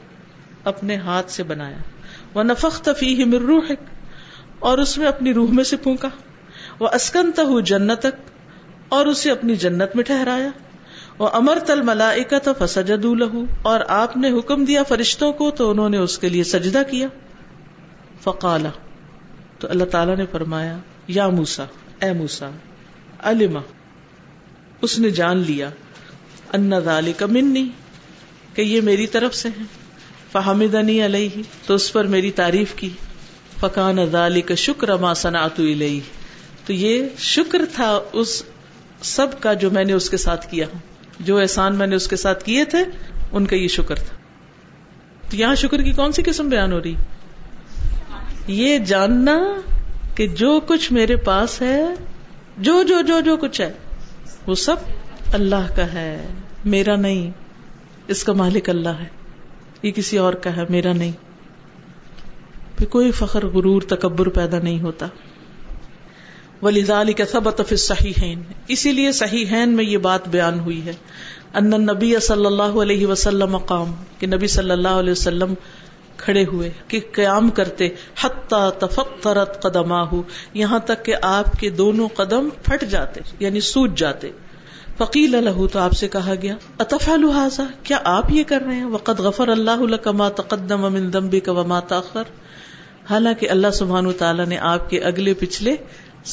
اپنے 0.64 0.96
ہاتھ 0.96 1.32
سے 1.32 1.44
بنایا۔ 1.44 1.78
وہ 2.34 2.44
نفق 2.44 2.82
تفی 2.82 3.24
مر 3.24 3.42
روح 3.42 3.72
اور 4.60 4.78
اس 4.78 4.98
میں 4.98 5.08
اپنی 5.08 5.34
روح 5.34 5.52
میں 5.52 5.64
سے 5.64 5.78
پھونکا۔ 5.78 6.10
وہ 6.80 6.90
اسکن 6.94 7.32
تہ 7.32 7.62
جنت 7.62 8.06
اور 8.90 9.06
اسے 9.06 9.32
اپنی 9.32 9.56
جنت 9.56 9.96
میں 9.96 10.04
ٹھہرایا۔ 10.04 10.50
وہ 11.18 11.30
امر 11.34 11.60
تل 11.60 11.82
ملائی 11.82 12.24
فسجد 12.60 13.06
اور 13.62 13.80
آپ 13.88 14.18
نے 14.18 14.32
حکم 14.32 14.66
دیا 14.66 14.84
فرشتوں 14.84 15.34
کو، 15.34 15.52
تو 15.52 15.72
انہوں 15.72 15.90
نے 15.90 15.98
اس 15.98 16.20
کے 16.20 16.30
لیے 16.30 16.44
سجدہ 16.44 16.82
کیا۔ 16.92 17.08
فقالا، 18.22 18.70
تو 19.60 19.68
اللہ 19.70 19.84
تعالی 19.84 20.16
نے 20.16 20.26
فرمایا، 20.32 20.78
یا 21.08 21.30
موسا 21.30 21.66
اے 22.02 22.14
موسا 22.14 22.50
علما 23.20 23.60
اس 24.82 25.00
نے 25.00 25.10
جان 25.10 25.38
لیا، 25.38 25.70
ان 26.54 26.72
ذالک 26.80 27.24
منی 27.24 27.70
کہ 28.54 28.62
یہ 28.62 28.82
میری 28.82 29.08
طرف 29.08 29.36
سے 29.36 29.50
ہے 29.50 29.83
فحمدنی 30.34 31.06
علیہ، 31.06 31.42
تو 31.66 31.76
اس 31.76 31.94
پر 31.94 32.04
میری 32.08 32.32
تعریف 32.32 32.74
کی۔ 32.76 32.90
فکان 33.60 34.06
ذالک 34.06 34.56
شکر 34.56 34.96
ما 34.96 35.14
صنعت 35.14 35.60
الیہ۔ 35.60 36.00
تو 36.66 36.74
یہ 36.74 37.08
شکر 37.18 37.62
تھا 37.76 38.00
اس 38.14 38.44
سب 39.02 39.28
کا 39.40 39.54
جو 39.54 39.72
میں 39.72 39.84
نے 39.84 39.94
اس 39.94 40.10
کے 40.10 40.18
ساتھ 40.18 40.52
کیا 40.52 40.66
ہوں۔ 40.66 40.80
جو 41.20 41.38
احسان 41.38 41.76
میں 41.76 41.88
نے 41.88 41.96
اس 41.96 42.08
کے 42.08 42.16
ساتھ 42.16 42.44
کیے 42.44 42.66
تھے، 42.66 42.80
ان 43.32 43.46
کا 43.46 43.56
یہ 43.56 43.68
شکر 43.68 43.96
تھا۔ 43.96 44.16
تو 45.30 45.36
یہاں 45.36 45.56
شکر 45.56 45.82
کی 45.82 45.92
کون 45.92 46.12
سی 46.12 46.24
قسم 46.24 46.50
بیان 46.50 46.72
ہو 46.72 46.82
رہی؟ 46.82 46.96
یہ 48.48 48.78
جاننا 48.78 49.62
کہ 50.16 50.28
جو 50.28 50.60
کچھ 50.68 50.94
میرے 50.94 51.16
پاس 51.16 51.62
ہے، 51.62 51.86
جو 52.58 52.84
جو 52.84 53.02
جو 53.02 53.20
جو 53.20 53.38
کچھ 53.38 53.62
ہے، 53.62 53.74
وہ 54.48 54.56
سب 54.56 54.76
اللہ 55.34 55.76
کا 55.76 55.94
ہے، 55.94 56.28
میرا 56.66 56.96
نہیں، 56.96 57.32
اس 58.08 58.24
کا 58.24 58.34
مالک 58.34 58.70
اللہ 58.70 58.90
ہے۔ 58.90 59.23
یہ 59.84 59.92
کسی 59.92 60.18
اور 60.18 60.34
کا 60.34 60.56
ہے، 60.56 60.62
میرا 60.70 60.94
نہیں۔ 60.94 61.12
پھر 62.78 62.88
کوئی 62.88 63.12
فخر، 63.12 63.46
غرور، 63.48 63.82
تکبر 63.82 64.30
پیدا 64.30 64.60
نہیں 64.60 64.82
ہوتا۔ 64.82 65.08
ولی 66.62 66.82
کا 67.14 67.26
سب 67.26 67.48
صحیح 67.76 68.14
اسی 68.68 68.92
لیے 68.92 69.12
صحیح 69.12 69.46
میں 69.70 69.86
یہ 69.86 69.98
بات 69.98 70.28
بیان 70.28 70.60
ہوئی 70.60 70.86
ہے۔ 70.86 70.94
ان 71.54 71.70
نبی 71.70 72.16
صلی 72.22 72.46
اللہ 72.46 72.64
علیہ 72.64 73.08
وسلم 73.08 73.52
مقام 73.52 73.94
کہ 74.20 74.28
نبی 74.28 74.48
صلی 74.48 74.72
اللہ 74.72 74.88
علیہ 74.88 75.12
وسلم 75.12 75.54
کھڑے 76.18 76.46
ہوئے، 76.46 76.70
کہ 76.88 77.00
قیام 77.12 77.50
کرتے۔ 77.50 77.90
حتیٰ 78.22 78.70
تفقرت 78.70 79.62
قدمہ 79.62 80.08
یہاں 80.54 80.80
تک 80.80 81.06
کہ 81.06 81.16
آپ 81.22 81.60
کے 81.60 81.70
دونوں 81.70 82.08
قدم 82.08 82.50
پھٹ 82.64 82.86
جاتے 82.90 83.22
یعنی 83.40 83.60
سوج 83.60 83.98
جاتے۔ 83.98 84.32
فقیل 84.98 85.36
الح 85.36 85.66
تو 85.72 85.80
آپ 85.80 85.94
سے 85.98 86.08
کہا 86.08 86.34
گیا 86.42 86.56
اطف 86.80 87.08
الحاظہ 87.10 87.62
کیا 87.84 87.98
آپ 88.06 88.32
یہ 88.32 88.44
کر 88.44 88.62
رہے 88.66 88.76
ہیں؟ 88.76 88.90
وقت 88.92 89.22
غفر 89.22 89.48
اللہ 89.48 90.12
ما 90.16 90.28
تقدم 90.30 90.82
من 90.94 91.10
ذنبک 91.12 91.50
وما 91.58 91.80
تاخر 91.88 92.30
حالانکہ 93.10 93.50
اللہ 93.50 93.72
سبحانہ 93.74 94.12
تعالیٰ 94.18 94.46
نے 94.46 94.58
آپ 94.68 94.90
کے 94.90 95.00
اگلے 95.10 95.34
پچھلے 95.40 95.76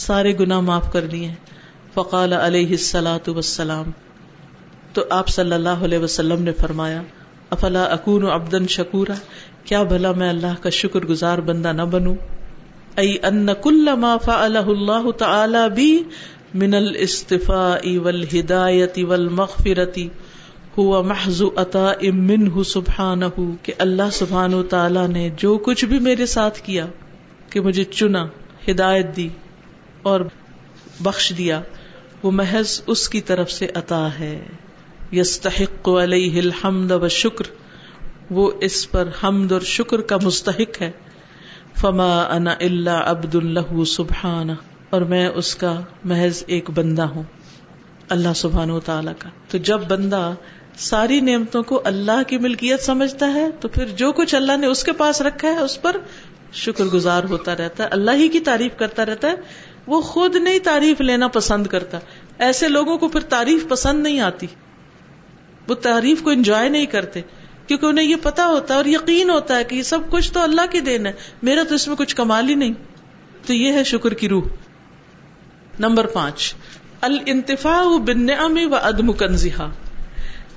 سارے 0.00 0.32
گناہ 0.38 0.60
معاف 0.60 0.92
کر 0.92 1.06
دیے 1.06 1.30
فقال 1.94 2.32
علیہ 2.32 2.70
السلاۃ 2.70 3.28
وسلام 3.36 3.90
تو 4.94 5.04
آپ 5.10 5.28
صلی 5.28 5.52
اللہ 5.52 5.84
علیہ 5.84 5.98
وسلم 5.98 6.42
نے 6.42 6.52
فرمایا، 6.52 7.02
افلا 7.50 7.84
اکون 7.84 8.30
ابدن 8.30 8.66
شکورا؟ 8.68 9.14
کیا 9.64 9.82
بھلا 9.82 10.12
میں 10.12 10.28
اللہ 10.28 10.62
کا 10.62 10.70
شکر 10.70 11.06
گزار 11.06 11.38
بندہ 11.48 11.72
نہ 11.72 11.82
بنوں؟ 11.90 12.14
ای 12.96 13.16
ان 13.22 13.48
کل 13.62 13.88
ما 13.98 14.16
فعلہ 14.16 14.66
اللہ 14.68 15.10
تعالی 15.18 15.64
بی 15.74 15.92
من 16.54 16.74
الاستفاء 16.74 17.98
والہدایت 17.98 18.98
والمغفرت، 19.08 19.98
ہوا 20.78 21.00
محض 21.00 21.42
عطا 21.56 21.92
منہ 22.02 22.62
سبحانہ، 22.62 23.24
کہ 23.62 23.72
اللہ 23.78 24.10
سبحانہ 24.12 24.56
تعالی 24.70 25.06
نے 25.06 25.30
جو 25.36 25.58
کچھ 25.58 25.84
بھی 25.84 25.98
میرے 25.98 26.26
ساتھ 26.26 26.62
کیا، 26.62 26.86
کہ 27.50 27.60
مجھے 27.60 27.84
چنا، 27.84 28.26
ہدایت 28.70 29.16
دی 29.16 29.28
اور 30.02 30.20
بخش 31.00 31.32
دیا، 31.38 31.60
وہ 32.22 32.30
محض 32.30 32.80
اس 32.86 33.08
کی 33.08 33.20
طرف 33.20 33.50
سے 33.52 33.66
عطا 33.74 34.08
ہے۔ 34.18 34.42
یستحق 35.12 35.88
علیہ 35.88 36.40
الحمد 36.40 36.90
و 36.90 37.08
شکر، 37.08 37.44
وہ 38.30 38.50
اس 38.60 38.90
پر 38.90 39.08
حمد 39.24 39.52
اور 39.52 39.60
شکر 39.60 40.00
کا 40.00 40.16
مستحق 40.22 40.82
ہے۔ 40.82 40.90
فما 41.76 42.22
انا 42.22 42.54
اللہ 42.60 42.90
عبد 42.90 43.34
اللہ 43.34 43.84
سبحان 43.84 44.50
اور 44.90 45.02
میں 45.02 45.28
اس 45.28 45.54
کا 45.54 45.80
محض 46.04 46.44
ایک 46.46 46.70
بندہ 46.70 47.02
ہوں، 47.02 47.22
اللہ 48.08 48.28
سبحان 48.36 48.70
و 48.70 48.80
تعالی 48.80 49.10
کا۔ 49.18 49.28
تو 49.48 49.58
جب 49.58 49.80
بندہ 49.88 50.34
ساری 50.78 51.20
نعمتوں 51.20 51.62
کو 51.62 51.82
اللہ 51.84 52.22
کی 52.26 52.38
ملکیت 52.38 52.80
سمجھتا 52.80 53.34
ہے، 53.34 53.50
تو 53.60 53.68
پھر 53.68 53.86
جو 53.86 54.12
کچھ 54.12 54.34
اللہ 54.34 54.56
نے 54.56 54.66
اس 54.66 54.84
کے 54.84 54.92
پاس 54.92 55.20
رکھا 55.20 55.48
ہے، 55.48 55.58
اس 55.58 55.82
پر 55.82 55.96
شکر 56.52 56.84
گزار 56.84 57.24
ہوتا 57.24 57.56
رہتا 57.56 57.84
ہے، 57.84 57.88
اللہ 57.88 58.10
ہی 58.10 58.28
کی 58.28 58.40
تعریف 58.40 58.78
کرتا 58.78 59.06
رہتا 59.06 59.28
ہے۔ 59.28 59.34
وہ 59.86 60.00
خود 60.00 60.36
نہیں 60.36 60.58
تعریف 60.58 61.00
لینا 61.00 61.28
پسند 61.28 61.66
کرتا۔ 61.66 61.98
ایسے 62.38 62.68
لوگوں 62.68 62.98
کو 62.98 63.08
پھر 63.08 63.20
تعریف 63.20 63.68
پسند 63.68 64.02
نہیں 64.02 64.20
آتی۔ 64.20 64.46
وہ 65.68 65.74
تعریف 65.74 66.22
کو 66.22 66.30
انجوائے 66.30 66.68
نہیں 66.68 66.86
کرتے، 66.86 67.20
کیونکہ 67.66 67.86
انہیں 67.86 68.06
یہ 68.06 68.16
پتا 68.22 68.46
ہوتا 68.46 68.74
ہے 68.74 68.76
اور 68.76 68.86
یقین 68.86 69.30
ہوتا 69.30 69.56
ہے 69.56 69.64
کہ 69.64 69.74
یہ 69.74 69.82
سب 69.82 69.98
کچھ 70.10 70.32
تو 70.32 70.40
اللہ 70.40 70.60
کی 70.70 70.80
دین 70.80 71.06
ہے، 71.06 71.12
میرا 71.42 71.62
تو 71.68 71.74
اس 71.74 71.88
میں 71.88 71.96
کچھ 71.96 72.16
کمال 72.16 72.48
ہی 72.48 72.54
نہیں۔ 72.54 72.72
تو 73.46 73.54
یہ 73.54 73.72
ہے 73.72 73.84
شکر 73.84 74.14
کی 74.14 74.28
روح۔ 74.28 74.42
نمبر 75.78 76.06
پانچ، 76.06 76.54
الانتفاع 77.00 77.98
بالنعم 78.04 78.58
و 78.70 78.74
عدم 78.74 79.12
کنزہا۔ 79.12 79.70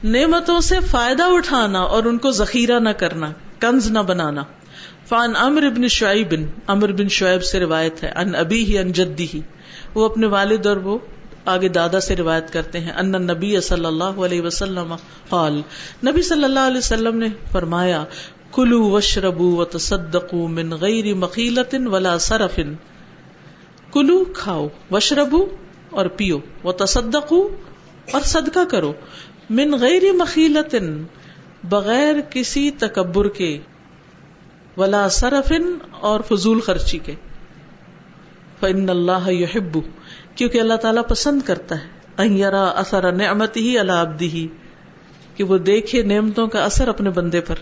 نعمتوں 0.04 0.62
سے 0.62 0.76
فائدہ 0.92 1.24
اٹھانا 1.24 1.80
اور 1.80 2.04
ان 2.04 2.18
کو 2.18 2.32
ذخیرہ 2.32 2.80
نہ 2.80 2.90
کرنا، 2.90 3.32
کنز 3.60 3.92
نہ 3.92 4.00
بنانا۔ 4.00 4.44
فان 5.06 5.36
امر 5.36 5.64
ابن 5.64 5.88
شعیب 5.88 6.34
امر 6.68 6.92
بن 6.92 7.08
شعیب 7.08 7.44
سے 7.44 7.60
روایت 7.60 8.04
ہے 8.04 8.12
ان 8.16 8.36
ابی 8.36 8.66
ہی 8.66 8.78
ان 8.78 8.92
جدی 8.92 9.28
ہی 9.34 9.42
وہ 9.94 10.06
اپنے 10.06 10.28
والد 10.28 10.66
اور 10.66 10.78
وہ 10.78 10.98
آگے 11.46 11.68
دادا 11.68 12.00
سے 12.00 12.16
روایت 12.16 12.54
کرتے 12.54 12.80
ہیں، 12.80 12.92
ان 12.92 13.12
نبی 13.12 13.62
صلی 13.62 13.86
اللہ 13.86 14.04
علیہ 14.04 14.42
وسلم 14.42 14.96
قال۔ 15.30 15.62
نبی 16.08 16.22
صلی 16.22 16.44
اللہ 16.44 16.60
علیہ 16.60 16.78
وسلم 16.78 17.18
نے 17.18 17.28
فرمایا 17.52 18.04
کلو 18.52 18.90
وشربو 18.90 19.56
و 19.56 19.64
تصدقو 19.64 20.48
من 20.48 20.74
غیر 20.74 21.14
مخیلت 21.14 21.76
ولا 21.86 22.18
صرف۔ 22.18 22.60
کلو 23.94 24.24
کھاؤ 24.26 24.68
وشربو 24.92 25.46
اور 25.90 26.06
پیو 26.06 26.40
و 26.64 26.72
تصدقو 26.72 27.48
اور 28.12 28.22
صدقہ 28.22 28.66
کرو۔ 28.66 28.94
من 29.50 29.74
غیر 29.80 30.14
مخیلت 30.14 30.76
بغیر 31.64 32.16
کسی 32.30 32.72
تکبر 32.72 33.28
کے، 33.28 33.60
ولا 34.78 35.08
صرف 35.08 35.52
اور 35.92 36.20
فضول 36.22 36.60
خرچی 36.60 36.98
کے۔ 36.98 37.16
فن 38.60 38.90
اللہ 38.90 39.32
یحبو 39.32 39.82
کیونکہ 40.36 40.62
اللہ 40.62 40.74
تعالیٰ 40.74 41.04
پسند 41.08 41.42
کرتا 41.42 41.76
ہے۔ 41.76 42.04
اثر 42.76 43.12
نعمت 43.12 43.58
ہی 43.58 43.80
اللہ 43.80 43.92
ابدی 43.92 44.28
ہی 44.28 44.48
کہ 45.36 45.44
وہ 45.44 45.58
دیکھے 45.58 46.02
نعمتوں 46.02 46.48
کا 46.48 46.64
اثر 46.64 46.88
اپنے 46.88 47.10
بندے 47.10 47.42
پر۔ 47.42 47.56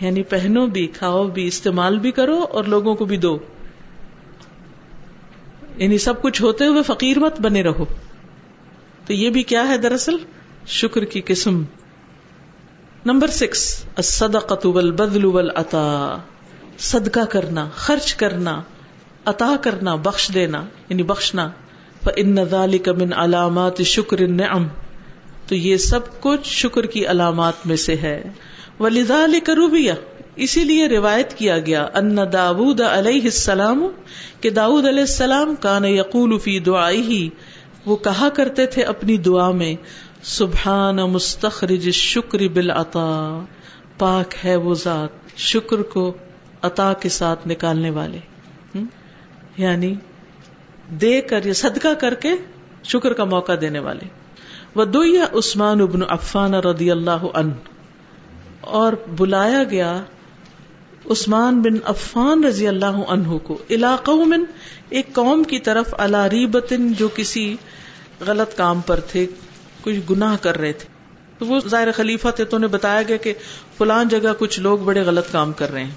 یعنی 0.00 0.22
پہنو 0.22 0.66
بھی، 0.66 0.86
کھاؤ 0.86 1.26
بھی، 1.26 1.46
استعمال 1.46 1.98
بھی 1.98 2.10
کرو 2.10 2.44
اور 2.50 2.64
لوگوں 2.64 2.94
کو 2.94 3.04
بھی 3.04 3.16
دو۔ 3.16 3.38
یعنی 5.76 5.98
سب 5.98 6.22
کچھ 6.22 6.42
ہوتے 6.42 6.66
ہوئے 6.66 6.82
فقیر 6.82 7.18
مت 7.18 7.40
بنے 7.40 7.62
رہو۔ 7.62 7.84
تو 9.06 9.12
یہ 9.12 9.30
بھی 9.30 9.42
کیا 9.42 9.68
ہے 9.68 9.78
دراصل؟ 9.78 10.16
شکر 10.66 11.04
کی 11.04 11.20
قسم۔ 11.24 11.62
نمبر 13.06 13.26
سکس 13.26 13.84
صدقت 14.02 14.66
بدل 14.66 15.36
العطا 15.36 16.16
صدقہ 16.78 17.24
کرنا، 17.24 17.68
خرچ 17.74 18.14
کرنا، 18.14 18.62
عطا 19.24 19.56
کرنا، 19.62 19.94
بخش 19.94 20.30
دینا 20.34 20.64
یعنی 20.88 21.02
بخشنا۔ 21.02 21.50
ان 22.16 22.44
ذالک 22.44 22.88
من 22.88 23.12
علامات 23.12 23.82
شکر 23.82 24.18
النعم۔ 24.18 24.66
تو 25.46 25.54
یہ 25.54 25.76
سب 25.76 26.20
کچھ 26.20 26.48
شکر 26.48 26.86
کی 26.86 27.06
علامات 27.06 27.66
میں 27.66 27.76
سے 27.76 27.96
ہے۔ 27.96 28.22
ولذالک 28.80 29.50
روبیہ 29.50 29.92
اسی 30.36 30.64
لیے 30.64 30.88
روایت 30.88 31.34
کیا 31.34 31.58
گیا، 31.58 31.88
ان 31.94 32.18
داود 32.32 32.80
علیہ 32.80 33.20
السلام، 33.20 33.88
کہ 34.40 34.50
داود 34.50 34.86
علیہ 34.86 35.00
السلام 35.00 35.54
کان 35.60 35.84
یقول 35.84 36.38
فی 36.38 36.58
دعائی 36.58 37.00
ہی 37.00 37.30
وہ 37.86 37.96
کہا 37.96 38.28
کرتے 38.28 38.66
تھے 38.66 38.82
اپنی 38.82 39.16
دعا 39.16 39.50
میں، 39.50 39.74
سبحان 40.22 40.96
مستخرج 40.96 41.90
شکر 41.90 42.48
بالعطا، 42.48 43.44
پاک 43.98 44.34
ہے 44.44 44.56
وہ 44.56 44.74
ذات، 44.74 45.38
شکر 45.38 45.82
کو 45.82 46.12
عطا 46.62 46.92
کے 46.92 47.08
ساتھ 47.08 47.48
نکالنے 47.48 47.90
والے۔ 47.90 48.18
یعنی 49.56 49.94
دے 50.88 51.20
کر 51.20 51.46
یا 51.46 51.52
صدقہ 51.52 51.94
کر 51.94 52.14
کے 52.14 52.30
شکر 52.84 53.12
کا 53.12 53.24
موقع 53.24 53.52
دینے 53.60 53.78
والے۔ 53.78 54.08
وہ 54.74 55.04
عثمان 55.38 55.80
ابن 55.80 56.00
عفان 56.08 56.54
رضی 56.54 56.90
اللہ 56.90 57.24
عنہ۔ 57.34 57.52
اور 58.60 58.92
بلایا 59.18 59.64
گیا 59.70 60.02
عثمان 61.10 61.62
بن 61.62 61.74
عفان 61.84 62.44
رضی 62.44 62.68
اللہ 62.68 62.86
عنہ 62.86 63.38
کو 63.38 63.58
علاقوں 63.70 64.26
میں 64.26 64.38
ایک 64.88 65.12
قوم 65.12 65.44
کی 65.44 65.58
طرف 65.58 65.94
اللہ 65.98 66.56
جو 66.78 67.08
کسی 67.14 67.56
غلط 68.20 68.56
کام 68.56 68.80
پر 68.80 69.00
تھے، 69.00 69.26
کچھ 69.82 70.12
گناہ 70.12 70.36
کر 70.40 70.58
رہے 70.58 70.72
تھے۔ 70.72 70.88
تو 71.38 71.46
وہ 71.46 71.60
ظاہر 71.68 71.92
خلیفہ 71.92 72.28
تھے 72.28 72.44
تو 72.44 72.56
انہیں 72.56 72.70
بتایا 72.70 73.02
گیا 73.02 73.16
کہ 73.16 73.34
فلان 73.78 74.08
جگہ 74.08 74.32
کچھ 74.38 74.60
لوگ 74.60 74.78
بڑے 74.78 75.00
غلط 75.00 75.32
کام 75.32 75.52
کر 75.52 75.72
رہے 75.72 75.84
ہیں۔ 75.84 75.90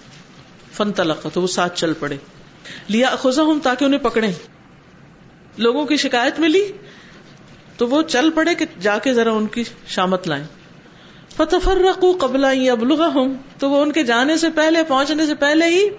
فن 0.71 0.91
تلقہ 0.91 1.27
تو 1.33 1.41
وہ 1.41 1.47
ساتھ 1.47 1.79
چل 1.79 1.93
پڑے۔ 1.99 2.17
لیا 2.87 3.09
خوزا 3.19 3.43
ہوں 3.43 3.59
تاکہ 3.63 3.85
انہیں 3.85 3.99
پکڑے 3.99 4.31
لوگوں 5.57 5.85
کی 5.85 5.97
شکایت 5.97 6.39
ملی 6.39 6.71
تو 7.77 7.87
وہ 7.87 8.01
چل 8.01 8.29
پڑے 8.35 8.55
کہ 8.55 8.65
جا 8.79 8.97
کے 8.97 9.13
ذرا 9.13 9.31
ان 9.31 9.47
کی 9.47 9.63
شامت 9.87 10.27
لائیں۔ 10.27 10.45
فتفر 11.37 11.77
رقو 11.77 12.17
قبل 12.19 12.43
ابلغ 12.43 13.09
ہوں 13.15 13.33
تو 13.59 13.69
وہ 13.69 13.81
ان 13.81 13.91
کے 13.91 14.03
جانے 14.03 14.37
سے 14.37 14.49
پہلے، 14.49 14.83
پہنچنے 14.83 15.25
سے 15.25 15.35
پہلے 15.35 15.65
ہی 15.65 15.89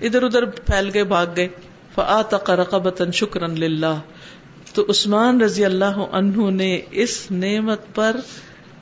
ادھر 0.00 0.22
ادھر 0.22 0.44
پھیل 0.44 0.90
گئے، 0.94 1.04
بھاگ 1.04 1.26
گئے۔ 1.36 1.48
فعت 1.94 2.50
رقبت 2.50 3.02
شکرن 3.12 3.50
للہ 3.50 4.00
تو 4.74 4.84
عثمان 4.88 5.40
رضی 5.40 5.64
اللہ 5.64 5.98
عنہ 6.12 6.50
نے 6.50 6.80
اس 6.90 7.30
نعمت 7.30 7.94
پر 7.94 8.16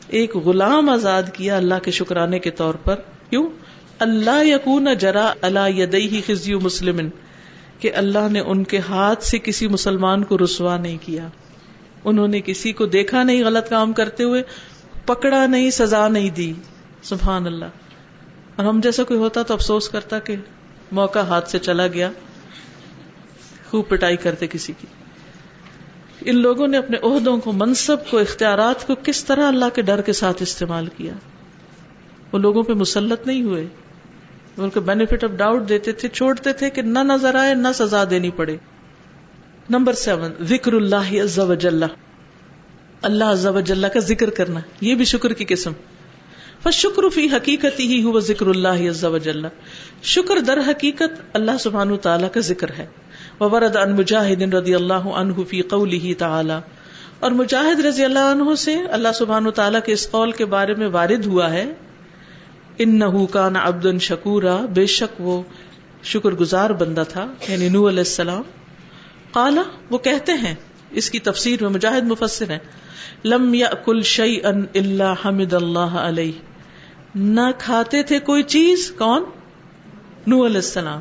ایک 0.08 0.36
غلام 0.36 0.88
آزاد 0.90 1.22
کیا 1.32 1.56
اللہ 1.56 1.74
کے 1.82 1.90
شکرانے 1.90 2.38
کے 2.38 2.50
طور 2.50 2.74
پر۔ 2.74 2.94
کیوں؟ 3.30 3.48
اللہ 3.98 4.44
یقون 4.44 4.88
جرا 4.98 5.32
اللہ 5.40 5.70
یدئی 5.70 6.20
خزی 6.26 6.54
مسلم 6.54 7.08
کہ 7.78 7.90
اللہ 7.94 8.28
نے 8.30 8.40
ان 8.40 8.64
کے 8.64 8.78
ہاتھ 8.78 9.24
سے 9.24 9.38
کسی 9.38 9.68
مسلمان 9.68 10.24
کو 10.24 10.38
رسوا 10.38 10.76
نہیں 10.76 10.98
کیا۔ 11.02 11.28
انہوں 12.04 12.28
نے 12.28 12.40
کسی 12.40 12.72
کو 12.72 12.86
دیکھا 12.86 13.22
نہیں 13.22 13.44
غلط 13.44 13.70
کام 13.70 13.92
کرتے 13.92 14.24
ہوئے۔ 14.24 14.42
پکڑا 15.06 15.46
نہیں، 15.46 15.70
سزا 15.70 16.08
نہیں 16.08 16.30
دی۔ 16.30 16.52
سبحان 17.02 17.46
اللہ۔ 17.46 17.64
اور 18.56 18.66
ہم 18.66 18.80
جیسا 18.80 19.02
کوئی 19.02 19.20
ہوتا 19.20 19.42
تو 19.42 19.54
افسوس 19.54 19.88
کرتا 19.88 20.18
کہ 20.18 20.36
موقع 20.92 21.18
ہاتھ 21.18 21.50
سے 21.50 21.58
چلا 21.58 21.86
گیا، 21.86 22.10
خوب 23.70 23.88
پٹائی 23.88 24.16
کرتے 24.16 24.46
کسی 24.46 24.72
کی۔ 24.80 24.86
ان 26.30 26.36
لوگوں 26.38 26.66
نے 26.66 26.78
اپنے 26.78 26.96
عہدوں 27.02 27.38
کو، 27.38 27.52
منصب 27.52 27.96
کو، 28.10 28.18
اختیارات 28.18 28.86
کو 28.86 28.94
کس 29.02 29.24
طرح 29.24 29.48
اللہ 29.48 29.64
کے 29.74 29.82
ڈر 29.82 30.00
کے 30.00 30.12
ساتھ 30.12 30.42
استعمال 30.42 30.86
کیا۔ 30.96 31.12
وہ 32.32 32.38
لوگوں 32.38 32.62
پہ 32.62 32.72
مسلط 32.72 33.26
نہیں 33.26 33.42
ہوئے 33.42 33.66
ان 34.56 34.70
کو 34.70 34.80
بینیفٹ 34.80 35.24
آف 35.24 35.30
ڈاؤٹ 35.30 35.68
دیتے 35.68 35.92
تھے، 35.92 36.08
چھوڑتے 36.08 36.52
تھے 36.52 36.70
کہ 36.70 36.82
نہ 36.82 36.98
نظر 36.98 37.34
آئے، 37.34 37.54
نہ 37.54 37.68
سزا 37.74 38.04
دینی 38.10 38.30
پڑے۔ 38.30 38.56
نمبر 39.70 39.92
سیون 39.92 40.32
ذکر 40.44 40.72
اللہ 40.72 41.22
عز 41.22 41.38
و 41.38 41.54
جل۔ 41.54 41.84
اللہ 43.02 43.32
عز 43.32 43.46
و 43.46 43.60
جل 43.62 43.88
کا 43.88 44.00
ذکر 44.02 44.30
کرنا 44.32 44.60
یہ 44.82 44.94
بھی 44.94 45.04
شکر 45.06 45.32
کی 45.32 45.44
قسم 45.46 45.72
فشکر 46.62 47.08
فی 47.10 47.26
حقیقت 47.30 47.80
ہی 47.82 48.02
ہوا 48.02 48.20
ذکر 48.22 48.46
اللہ 48.48 48.88
عز 48.90 49.04
و 49.04 49.18
جل 49.20 49.46
شکر 50.10 50.40
در 50.42 50.58
حقیقت 50.68 51.20
اللہ 51.34 51.58
سبحانہ 51.60 51.96
تعالیٰ 52.02 52.30
کا 52.32 52.40
ذکر 52.42 52.70
ہے 52.78 52.86
وورد 53.40 53.76
ان 53.76 53.92
مجاہد 53.94 54.54
رضی 54.54 54.74
اللہ 54.74 55.08
عنہ 55.16 55.44
فی 55.46 55.60
قوله 55.68 56.14
تعالی 56.18 56.58
اور 57.20 57.30
مجاہد 57.34 57.80
رضی 57.82 58.04
اللہ 58.04 58.30
عنہ 58.30 58.54
سے 58.58 58.76
اللہ 58.92 59.12
سبحانہ 59.14 59.50
تعالیٰ 59.54 59.80
کے 59.84 59.92
اس 59.92 60.10
قول 60.10 60.32
کے 60.34 60.44
بارے 60.48 60.74
میں 60.74 60.88
وارد 60.92 61.26
ہوا 61.26 61.50
ہے 61.52 61.64
انه 62.78 63.26
کان 63.32 63.56
عبدا 63.58 63.96
شکورا 64.02 64.56
بے 64.74 64.86
شک 64.92 65.20
وہ 65.22 65.40
شکر 66.08 66.34
گزار 66.36 66.70
بندہ 66.78 67.02
تھا 67.08 67.26
یعنی 67.44 67.68
نو 67.70 67.88
علیہ 67.88 68.06
السلام 68.06 68.42
قالا 69.32 69.62
وہ 69.90 69.98
کہتے 70.00 70.32
ہیں 70.38 70.54
اس 70.94 71.10
کی 71.10 71.18
تفسیر 71.18 71.62
میں 71.62 71.70
مجاہد 71.70 72.04
مفسر 72.04 72.50
ہے 72.50 72.58
لم 73.24 73.54
یا 73.54 73.70
کل 73.84 74.02
شعی 74.02 74.36
ان 74.44 74.64
اللہ 74.74 75.14
حمد 75.24 75.52
اللہ 75.52 75.78
علیہ۔ 75.78 76.32
نہ 77.14 77.40
کھاتے 77.58 78.02
تھے 78.02 78.18
کوئی 78.18 78.42
چیز، 78.42 78.92
کون؟ 78.98 79.24
نو 80.26 80.46
علیہ 80.46 80.56
السلام۔ 80.56 81.00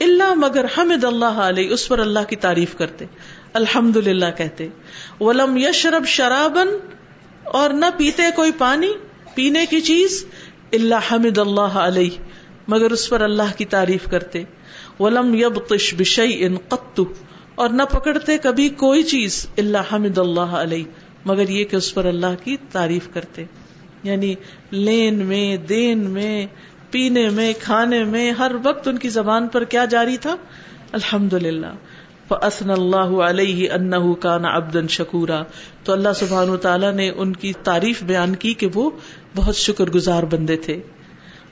اللہ 0.00 0.34
مگر 0.34 0.64
حمد 0.78 1.04
اللہ 1.04 1.24
علیہ، 1.24 1.70
اس 1.70 1.88
پر 1.88 1.98
اللہ 1.98 2.18
کی 2.28 2.36
تعریف 2.36 2.76
کرتے۔ 2.76 3.04
الحمد 3.52 3.96
للہ 3.96 4.26
کہتے۔ 4.36 4.68
ولم 5.20 5.56
یشرب 5.56 6.06
شرابن 6.06 6.68
اور 7.44 7.70
نہ 7.70 7.86
پیتے 7.96 8.22
کوئی 8.36 8.52
پانی، 8.52 8.92
پینے 9.34 9.66
کی 9.66 9.80
چیز۔ 9.80 10.26
اللہ 10.72 11.12
حمد 11.12 11.38
اللہ 11.38 11.60
علیہ، 11.60 12.10
مگر 12.68 12.90
اس 12.90 13.08
پر 13.08 13.20
اللہ 13.20 13.56
کی 13.56 13.64
تعریف 13.64 14.10
کرتے۔ 14.10 14.42
ولم 15.00 15.34
یب 15.34 15.58
تش 15.58 15.94
بشئی 15.94 16.44
ان 16.44 16.56
قطو۔ 16.68 17.04
اور 17.54 17.68
نہ 17.68 17.82
پکڑتے 17.82 18.38
کبھی 18.38 18.68
کوئی 18.68 19.02
چیز 19.02 19.46
اللہ 19.58 19.78
حمد 19.92 20.18
اللہ 20.18 20.40
علیہ 20.40 20.84
مگر 21.24 21.48
یہ 21.48 21.64
کہ 21.64 21.76
اس 21.76 21.94
پر 21.94 22.04
اللہ 22.04 22.44
کی 22.44 22.56
تعریف 22.72 23.08
کرتے۔ 23.14 23.44
یعنی 24.02 24.34
لین 24.70 25.14
میں، 25.14 25.56
دین 25.56 25.98
میں، 25.98 26.46
پینے 26.90 27.28
میں، 27.28 27.52
کھانے 27.60 28.04
میں، 28.04 28.30
ہر 28.30 28.52
وقت 28.62 28.88
ان 28.88 28.98
کی 28.98 29.08
زبان 29.08 29.48
پر 29.48 29.64
کیا 29.64 29.84
جاری 29.84 30.16
تھا؟ 30.16 30.36
الحمد 30.92 31.32
للہ 31.32 31.74
فسن 32.28 32.70
اللہ 32.70 32.96
علیہ 32.96 33.70
انہ 33.70 34.12
کان 34.20 34.44
ابدن 34.44 34.88
شکورا 34.88 35.42
تو 35.84 35.92
اللہ 35.92 36.08
سبحان 36.16 36.56
تعالیٰ 36.56 36.92
نے 36.92 37.10
ان 37.10 37.32
کی 37.32 37.52
تعریف 37.62 38.02
بیان 38.02 38.36
کی 38.36 38.54
کہ 38.54 38.66
وہ 38.74 38.90
بہت 39.36 39.56
شکر 39.56 39.84
گزار 39.84 40.22
بندے 40.22 40.56
تھے۔ 40.56 40.80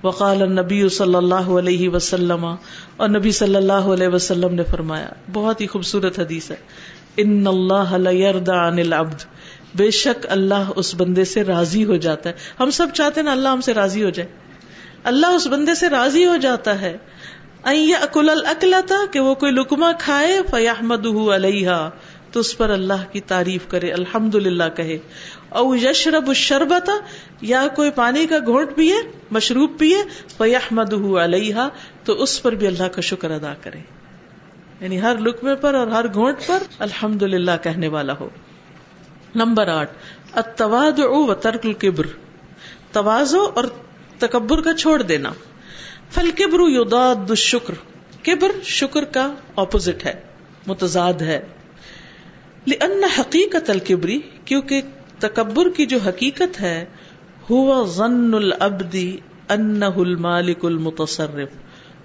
وقال 0.05 0.43
النبی 0.43 0.89
صلی 0.89 1.15
اللہ 1.15 1.35
علیہ 1.35 1.89
وسلم 1.89 2.45
اور 2.97 3.09
نبی 3.09 3.31
صلی 3.31 3.57
اللہ 3.57 3.73
علیہ 3.73 4.09
وسلم 4.09 4.55
نے 4.55 4.63
فرمایا، 4.65 5.09
بہت 5.33 5.61
ہی 5.61 5.67
خوبصورت 5.67 6.19
حدیث 6.19 6.51
ہے۔ 6.51 6.57
ان 7.17 7.47
اللہ 7.47 7.95
عن 8.51 8.79
العبد۔ 8.79 9.25
بے 9.75 9.91
شک 9.91 10.27
اللہ 10.29 10.71
اس 10.77 10.95
بندے 10.95 11.25
سے 11.25 11.45
راضی 11.45 11.85
ہو 11.85 11.97
جاتا 11.97 12.31
ہے۔ 12.31 12.35
ہم 12.61 12.71
سب 12.71 12.87
چاہتے 12.95 13.21
ہیں 13.21 13.25
نا 13.25 13.33
اللہ 13.33 13.49
ہم 13.49 13.61
سے 13.61 13.75
راضی 13.75 14.05
ہو 14.05 14.11
جائے۔ 14.11 14.29
اللہ 15.05 15.27
اس 15.27 15.47
بندے 15.47 15.75
سے 15.75 15.89
راضی 15.89 16.27
ہو 16.27 16.37
جاتا 16.37 16.81
ہے۔ 16.81 16.97
اکل 17.65 18.31
الکلتا 18.31 18.95
کہ 19.13 19.21
وہ 19.21 19.35
کوئی 19.35 19.53
لکما 19.53 19.93
کھائے 19.93 20.41
فیاحمد 20.51 21.07
علیہ 21.07 21.71
تو 22.33 22.41
اس 22.41 22.59
پر 22.59 22.71
اللہ 22.71 23.13
کی 23.13 23.21
تعریف 23.21 23.61
کرے 23.69 23.93
الحمد 23.93 24.35
للہ 24.35 24.65
کہے۔ 24.77 24.99
او 25.49 25.77
یشرب 25.77 26.35
شربت 26.35 26.91
یا 27.41 27.67
کوئی 27.77 27.91
پانی 27.91 28.27
کا 28.27 28.39
گھونٹ 28.39 28.77
پیے، 28.77 28.95
مشروب 29.31 29.79
پیے 29.79 29.97
فیاحمد 30.39 30.93
علیہ 31.23 31.55
تو 32.05 32.13
اس 32.13 32.43
پر 32.43 32.53
بھی 32.53 32.67
اللہ 32.67 32.83
کا 32.83 33.01
شکر 33.01 33.31
ادا 33.31 33.55
کرے۔ 33.55 33.79
یعنی 34.81 35.03
ہر 35.03 35.17
لکمے 35.19 35.55
پر 35.55 35.75
اور 35.75 35.87
ہر 35.87 36.13
گھونٹ 36.15 36.37
پر 36.47 36.63
الحمد 36.79 37.23
للہ 37.23 37.51
کہنے 37.63 37.89
والا 37.89 38.13
ہو۔ 38.21 38.29
نمبر 39.35 39.69
آٹھ 39.69 39.93
اتواد 40.35 40.99
و 40.99 41.35
ترک 41.35 41.67
القبر 41.67 42.07
توازو 42.93 43.45
اور 43.45 43.65
تکبر 44.19 44.61
کا 44.61 44.75
چھوڑ 44.75 45.03
دینا۔ 45.03 45.31
فل 46.11 46.31
کبرو 46.31 47.35
شکر 47.35 47.75
کبر 48.25 48.63
شکر 48.65 49.05
کا 49.05 49.35
اپوزٹ 49.57 50.07
ہے، 50.07 50.23
متضاد 50.67 51.23
ہے۔ 51.23 51.41
لأن 52.67 53.05
حقیقت 53.19 53.71
الکبری 53.71 54.21
کیونکہ 54.45 54.81
تکبر 55.19 55.69
کی 55.69 55.87
جو 55.87 55.99
حقیقت 56.07 56.61
ہے 56.61 56.85
ہوا 57.51 57.85
ظن 57.87 58.35
العبدی 58.35 59.17
انہ 59.49 59.85
المالک 59.85 60.65
المتصرف۔ 60.65 61.49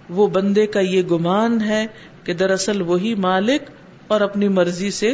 وہ 0.10 0.28
بندے 0.28 0.68
کا 0.68 0.80
یہ 0.80 1.02
گمان 1.02 1.62
ہے 1.62 1.86
کہ 2.24 2.34
دراصل 2.34 2.82
وہی 2.82 3.15
مالک 3.15 3.62
اور 4.08 4.22
اپنی 4.22 4.48
مرضی 4.48 4.91
سے 4.91 5.13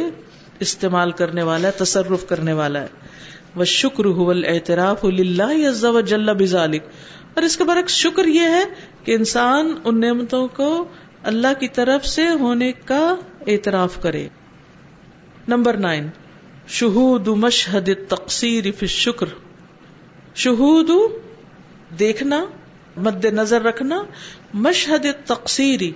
استعمال 0.59 1.11
کرنے 1.11 1.43
والا 1.43 1.67
ہے، 1.67 1.73
تصرف 1.77 2.27
کرنے 2.27 2.53
والا 2.53 2.81
ہے۔ 2.81 2.87
وہ 3.55 3.63
شکر 3.63 4.05
اعتراف 4.47 5.05
اللہ 5.05 6.01
جل 6.01 6.33
بزالک 6.33 6.83
اور 7.33 7.43
اس 7.43 7.57
کے 7.57 7.63
برعکس 7.63 7.93
شکر 7.93 8.25
یہ 8.25 8.49
ہے 8.49 8.63
کہ 9.03 9.11
انسان 9.11 9.73
ان 9.83 9.99
نعمتوں 9.99 10.47
کو 10.47 10.85
اللہ 11.23 11.59
کی 11.59 11.67
طرف 11.67 12.05
سے 12.05 12.27
ہونے 12.27 12.71
کا 12.85 13.15
اعتراف 13.47 14.01
کرے۔ 14.01 14.27
Number 15.47 15.77
nine. 15.77 16.07
شہود 16.67 17.27
مشہد 17.27 17.89
تقسیر 18.07 18.65
فی 18.79 18.87
شکر 18.87 19.25
شہود 20.35 20.89
دیکھنا، 21.99 22.45
مد 22.97 23.25
نظر 23.25 23.61
رکھنا، 23.61 24.03
مشہد 24.53 25.05
تقسیری 25.25 25.91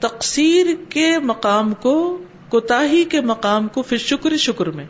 تقسیر 0.00 0.66
کے 0.88 1.18
مقام 1.18 1.74
کو 1.74 2.24
کوتا 2.48 2.82
کے 3.10 3.20
مقام 3.20 3.68
کو 3.68 3.82
پھر 3.82 3.96
شکر 3.96 4.36
شکر 4.36 4.66
میں. 4.66 4.84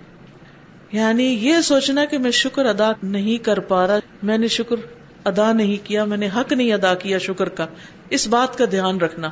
یعنی 0.92 1.24
یہ 1.24 1.60
سوچنا 1.60 2.04
کہ 2.04 2.18
میں 2.18 2.30
شکر 2.30 2.66
ادا 2.66 2.92
نہیں 3.02 3.44
کر 3.44 3.60
پا 3.60 3.86
رہا، 3.86 3.98
میں 4.22 4.38
نے 4.38 4.48
شکر 4.48 4.76
ادا 5.24 5.52
نہیں 5.52 5.86
کیا، 5.86 6.04
میں 6.04 6.16
نے 6.16 6.28
حق 6.36 6.52
نہیں 6.52 6.72
ادا 6.72 6.94
کیا 6.94 7.18
شکر 7.18 7.48
کا. 7.48 7.66
اس 8.10 8.28
بات 8.28 8.58
کا 8.58 8.64
دھیان 8.70 9.00
رکھنا. 9.00 9.30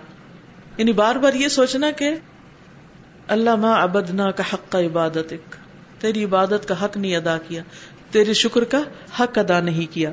یعنی 0.76 0.92
بار 0.92 1.16
بار 1.16 1.34
یہ 1.34 1.48
سوچنا 1.48 1.90
کہ 1.90 2.10
اللہ 3.28 3.56
ما 3.56 3.74
ابدنا 3.74 4.30
کا 4.30 4.42
حق 4.52 4.72
کا 4.72 4.80
عبادت 4.80 5.34
تیری 5.98 6.24
عبادت 6.24 6.68
کا 6.68 6.84
حق 6.84 6.96
نہیں 6.96 7.16
ادا 7.16 7.38
کیا، 7.48 7.62
تیرے 8.10 8.32
شکر 8.32 8.64
کا 8.64 8.82
حق 9.20 9.38
ادا 9.38 9.60
نہیں 9.60 9.94
کیا۔ 9.94 10.10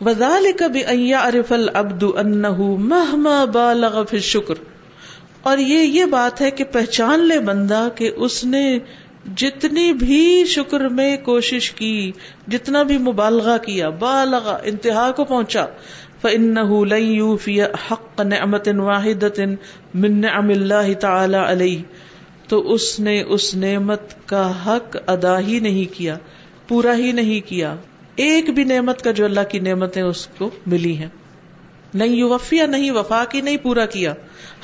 بدال 0.00 0.46
کبھی 0.58 1.14
ارف 1.14 1.52
العبد 1.52 2.04
انہ 2.16 2.52
مہما 2.58 3.44
بالغ 3.44 4.04
فی 4.10 4.18
شکر 4.18 4.54
اور 5.42 5.58
یہ 5.58 5.78
یہ 5.78 6.04
بات 6.04 6.40
ہے 6.40 6.50
کہ 6.50 6.64
پہچان 6.64 7.20
لے 7.20 7.40
بندہ 7.40 7.88
کہ 7.94 8.10
اس 8.16 8.44
نے 8.44 8.78
جتنی 9.36 9.92
بھی 9.92 10.44
شکر 10.44 10.80
میں 10.80 11.16
کوشش 11.16 11.70
کی، 11.70 12.12
جتنا 12.48 12.82
بھی 12.82 12.98
مبالغہ 12.98 13.58
کیا 13.58 13.88
بالغ 13.88 14.56
انتہا 14.62 15.10
کو 15.10 15.24
پہنچا۔ 15.24 15.66
فَإِنَّهُ 16.22 16.86
لَن 16.86 17.16
يُوفِيَ 17.16 17.64
حَقَّ 17.90 18.24
نِعْمَةٍ 18.24 18.74
وَاحِدَةٍ 18.74 19.54
مِّن 19.94 20.20
نِعَمِ 20.20 20.54
اللَّهِ 20.56 20.94
تَعَالَى 20.94 21.38
عَلَيْهِ۔ 21.38 21.82
تو 22.48 22.72
اس 22.72 23.00
نے 23.00 23.22
اس 23.22 23.54
نعمت 23.54 24.28
کا 24.28 24.66
حق 24.66 24.96
ادا 25.06 25.40
ہی 25.40 25.60
نہیں 25.60 25.94
کیا، 25.94 26.18
پورا 26.68 26.96
ہی 26.96 27.12
نہیں 27.12 27.48
کیا۔ 27.48 27.76
ایک 28.16 28.50
بھی 28.50 28.64
نعمت 28.64 29.02
کا 29.02 29.10
جو 29.10 29.24
اللہ 29.24 29.40
کی 29.48 29.58
نعمتیں 29.58 30.02
اس 30.02 30.28
کو 30.38 30.50
ملی 30.66 30.96
ہیں۔ 30.96 31.08
نہیں 31.94 32.08
یوفیا، 32.08 32.66
نہیں 32.66 32.90
وفا 32.90 33.24
کی، 33.24 33.40
نہیں 33.40 33.56
پورا 33.56 33.86
کیا۔ 33.86 34.14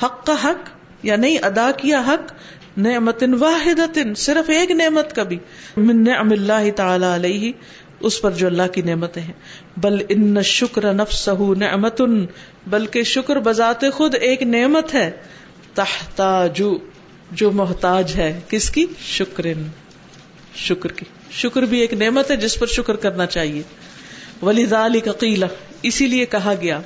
حق 0.03 0.25
کا 0.25 0.33
حق، 0.43 0.69
یا 1.03 1.15
نہیں 1.15 1.37
ادا 1.41 1.71
کیا 1.77 2.03
حق 2.07 2.33
نعمت 2.77 3.23
واحد 3.39 3.97
صرف 4.17 4.49
ایک 4.49 4.71
نعمت 4.71 5.15
کا 5.15 5.23
بھی۔ 5.23 5.37
من 5.77 6.03
نعم 6.03 6.31
اللہ 6.31 6.71
تعالی 6.75 7.15
علیہ، 7.15 7.51
اس 7.99 8.21
پر 8.21 8.31
جو 8.31 8.47
اللہ 8.47 8.67
کی 8.71 8.81
نعمتیں 8.81 9.21
ہیں۔ 9.21 9.33
بل 9.77 9.97
ان 10.09 10.41
شکر 10.41 10.93
نفس 10.93 11.29
نعمت 11.57 12.01
بلکہ 12.67 13.03
شکر 13.03 13.39
بذات 13.39 13.85
خود 13.93 14.15
ایک 14.21 14.43
نعمت 14.43 14.93
ہے۔ 14.93 15.11
تحتاجو 15.73 16.77
جو 17.33 17.51
محتاج 17.53 18.13
ہے 18.15 18.31
کس 18.49 18.69
کی 18.69 18.85
شکر 19.07 19.45
شکر 20.57 20.91
کی 20.91 21.05
شکر 21.31 21.63
بھی 21.63 21.79
ایک 21.79 21.93
نعمت 21.95 22.31
ہے 22.31 22.35
جس 22.37 22.59
پر 22.59 22.67
شکر 22.69 22.95
کرنا 22.97 23.25
چاہیے 23.27 23.61
ولی 24.41 24.99
قیلا 25.19 25.47
اسی 25.83 26.07
لیے 26.07 26.25
کہا 26.25 26.53
گیا 26.61 26.79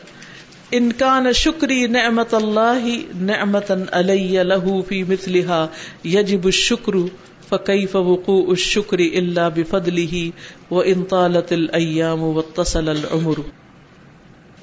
انکان 0.71 1.31
شکری 1.33 1.85
نعمت 1.87 2.33
اللہ 2.33 2.87
نعمت 3.21 3.71
علیہ 3.91 4.43
لہو 4.43 4.81
فی 4.81 5.03
مثلہا 5.03 5.65
یجب 6.05 6.45
الشکر 6.45 6.95
فکیف 7.49 7.95
وقوع 7.95 8.41
الشکر 8.47 8.99
الا 9.11 9.47
بفضلہ 9.49 10.23
و 10.71 10.81
انطالت 10.85 11.51
الایام 11.51 12.23
واتصل 12.25 12.89
العمر 12.89 13.39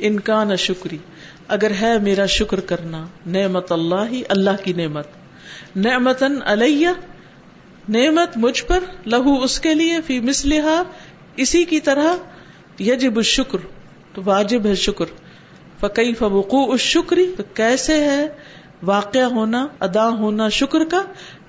انکان 0.01 0.57
شکری 0.59 0.99
اگر 1.49 1.73
ہے 1.81 1.99
میرا 1.99 2.27
شکر 2.31 2.61
کرنا 2.69 3.05
نعمت 3.29 3.73
اللہ 3.73 4.15
اللہ 4.29 4.63
کی 4.65 4.73
نعمت 4.73 5.24
نعمتن 5.77 6.39
علیہ، 6.45 6.89
نعمت 7.89 8.37
مجھ 8.37 8.65
پر، 8.65 8.79
لہو 9.07 9.43
اس 9.43 9.61
کے 9.61 9.75
لیے، 9.75 10.01
فی 10.07 10.21
مثلہا، 10.21 10.83
اسی 11.37 11.65
کی 11.65 11.81
طرح 11.81 12.17
یجب 12.83 13.17
الشکر، 13.17 13.59
تو 14.13 14.23
واجب 14.25 14.67
ہے 14.67 14.75
شکر۔ 14.75 15.05
فقی 15.81 16.15
فوقو 16.15 16.73
اس 16.73 16.81
شکری 16.81 17.35
تو 17.37 17.43
کیسے 17.55 18.05
ہے 18.05 18.29
واقع 18.83 19.19
ہونا، 19.19 19.67
ادا 19.81 20.09
ہونا 20.09 20.49
شکر 20.49 20.85
کا؟ 20.85 21.03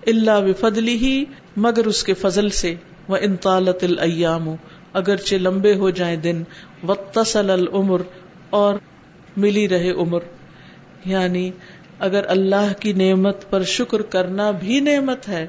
اللہ 0.07 0.31
وفدلی 0.31 0.95
ہی 0.95 1.25
مگر 1.57 1.85
اس 1.85 2.03
کے 2.03 2.13
فضل 2.13 2.49
سے۔ 2.49 2.75
وہ 3.07 3.17
انطالت 3.21 3.83
الایام 3.83 4.49
اگرچہ 4.93 5.35
لمبے 5.35 5.75
ہو 5.75 5.89
جائیں 5.89 6.17
دن۔ 6.17 6.43
وتصل 6.87 7.49
العمر 7.49 8.01
اور 8.49 8.75
ملی 9.37 9.69
رہے 9.69 9.91
عمر۔ 9.91 10.19
یعنی 11.05 11.51
اگر 11.99 12.25
اللہ 12.27 12.73
کی 12.79 12.93
نعمت 12.93 13.49
پر 13.49 13.63
شکر 13.63 14.01
کرنا 14.01 14.51
بھی 14.51 14.79
نعمت 14.79 15.27
ہے، 15.27 15.47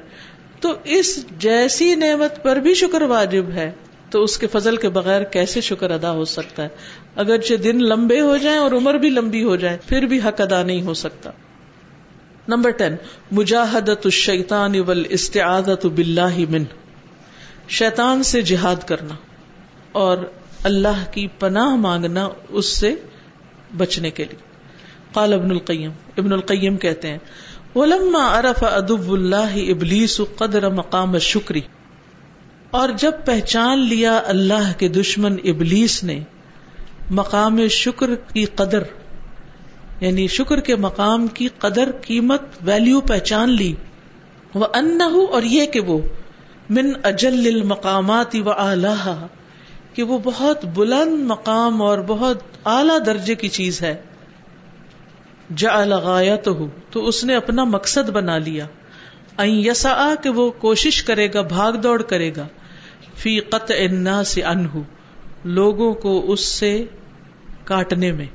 تو 0.59 0.73
اس 0.83 1.25
جیسی 1.37 1.95
نعمت 1.95 2.43
پر 2.43 2.55
بھی 2.55 2.73
شکر 2.73 3.01
واجب 3.01 3.45
ہے۔ 3.53 3.71
تو 4.09 4.23
اس 4.23 4.37
کے 4.37 4.47
فضل 4.47 4.75
کے 4.75 4.89
بغیر 4.89 5.23
کیسے 5.23 5.61
شکر 5.61 5.91
ادا 5.91 6.11
ہو 6.11 6.25
سکتا 6.25 6.63
ہے؟ 6.63 6.67
اگرچہ 7.15 7.53
دن 7.53 7.83
لمبے 7.83 8.21
ہو 8.21 8.37
جائیں 8.37 8.57
اور 8.57 8.71
عمر 8.71 8.93
بھی 8.93 9.09
لمبی 9.09 9.43
ہو 9.43 9.55
جائے 9.55 9.77
پھر 9.85 10.05
بھی 10.05 10.19
حق 10.19 10.41
ادا 10.41 10.63
نہیں 10.63 10.81
ہو 10.81 10.93
سکتا۔ 10.93 11.31
نمبر 12.47 12.69
ٹین، 12.69 12.95
مجاہدت 13.31 14.05
الشیطان 14.05 14.79
والاستعاذت 14.79 15.85
باللہ 15.85 16.39
من 16.49 16.63
شیطان 17.69 18.23
سے 18.23 18.41
جہاد 18.41 18.87
کرنا 18.87 19.15
اور 19.91 20.17
اللہ 20.63 21.03
کی 21.11 21.27
پناہ 21.39 21.75
مانگنا 21.75 22.29
اس 22.49 22.65
سے 22.65 22.95
بچنے 23.77 24.11
کے 24.11 24.23
لیے۔ 24.23 24.46
قال 25.17 25.33
ابن 25.33 25.51
القیم 25.51 25.91
ابن 26.17 26.33
القیم 26.33 26.77
کہتے 26.77 27.07
ہیں، 27.07 27.17
ولما 27.75 28.27
عرف 28.39 28.63
ادب 28.63 29.11
اللہ 29.11 29.57
ابلیس 29.69 30.19
قدر 30.37 30.69
مقام 30.69 31.17
شکری 31.17 31.61
اور 32.71 32.89
جب 32.97 33.25
پہچان 33.25 33.79
لیا 33.79 34.21
اللہ 34.25 34.71
کے 34.77 34.87
دشمن 34.87 35.35
ابلیس 35.43 36.03
نے 36.03 36.19
مقام 37.11 37.59
شکر 37.71 38.15
کی 38.15 38.45
قدر 38.45 38.83
یعنی 39.99 40.27
شکر 40.27 40.59
کے 40.59 40.75
مقام 40.75 41.27
کی 41.27 41.47
قدر، 41.57 41.91
قیمت 42.01 42.41
ویلیو 42.61 43.01
پہچان 43.01 43.49
لی 43.49 43.73
وہ 44.55 44.65
ان 44.73 45.01
اور 45.31 45.43
یہ 45.43 45.65
کہ 45.65 45.79
وہ 45.79 45.97
من 46.69 46.91
اجل 47.03 47.45
المقامات 47.47 48.35
و 48.45 48.51
اعلی 48.51 49.11
کہ 49.93 50.03
وہ 50.03 50.17
بہت 50.23 50.65
بلند 50.65 51.23
مقام 51.25 51.81
اور 51.81 51.99
بہت 52.07 52.43
اعلی 52.65 52.99
درجے 53.05 53.35
کی 53.35 53.49
چیز 53.49 53.81
ہے۔ 53.81 53.95
جا 55.55 55.85
لگایا 55.85 56.35
تو 56.35 56.55
ہو 56.55 56.67
تو 56.91 57.07
اس 57.07 57.23
نے 57.23 57.35
اپنا 57.35 57.63
مقصد 57.63 58.09
بنا 58.09 58.37
لیا۔ 58.37 58.65
یسا 59.39 60.13
کہ 60.23 60.29
وہ 60.29 60.51
کوشش 60.51 61.03
کرے 61.03 61.27
گا، 61.33 61.41
بھاگ 61.41 61.73
دوڑ 61.73 62.01
کرے 62.01 62.31
گا۔ 62.37 62.47
فی 63.15 63.39
قط 63.39 63.71
انا 63.77 64.23
سے 64.23 64.43
انہ 64.43 64.79
لوگوں 65.43 65.93
کو 65.93 66.31
اس 66.31 66.45
سے 66.45 66.85
کاٹنے 67.63 68.11
میں۔ 68.11 68.25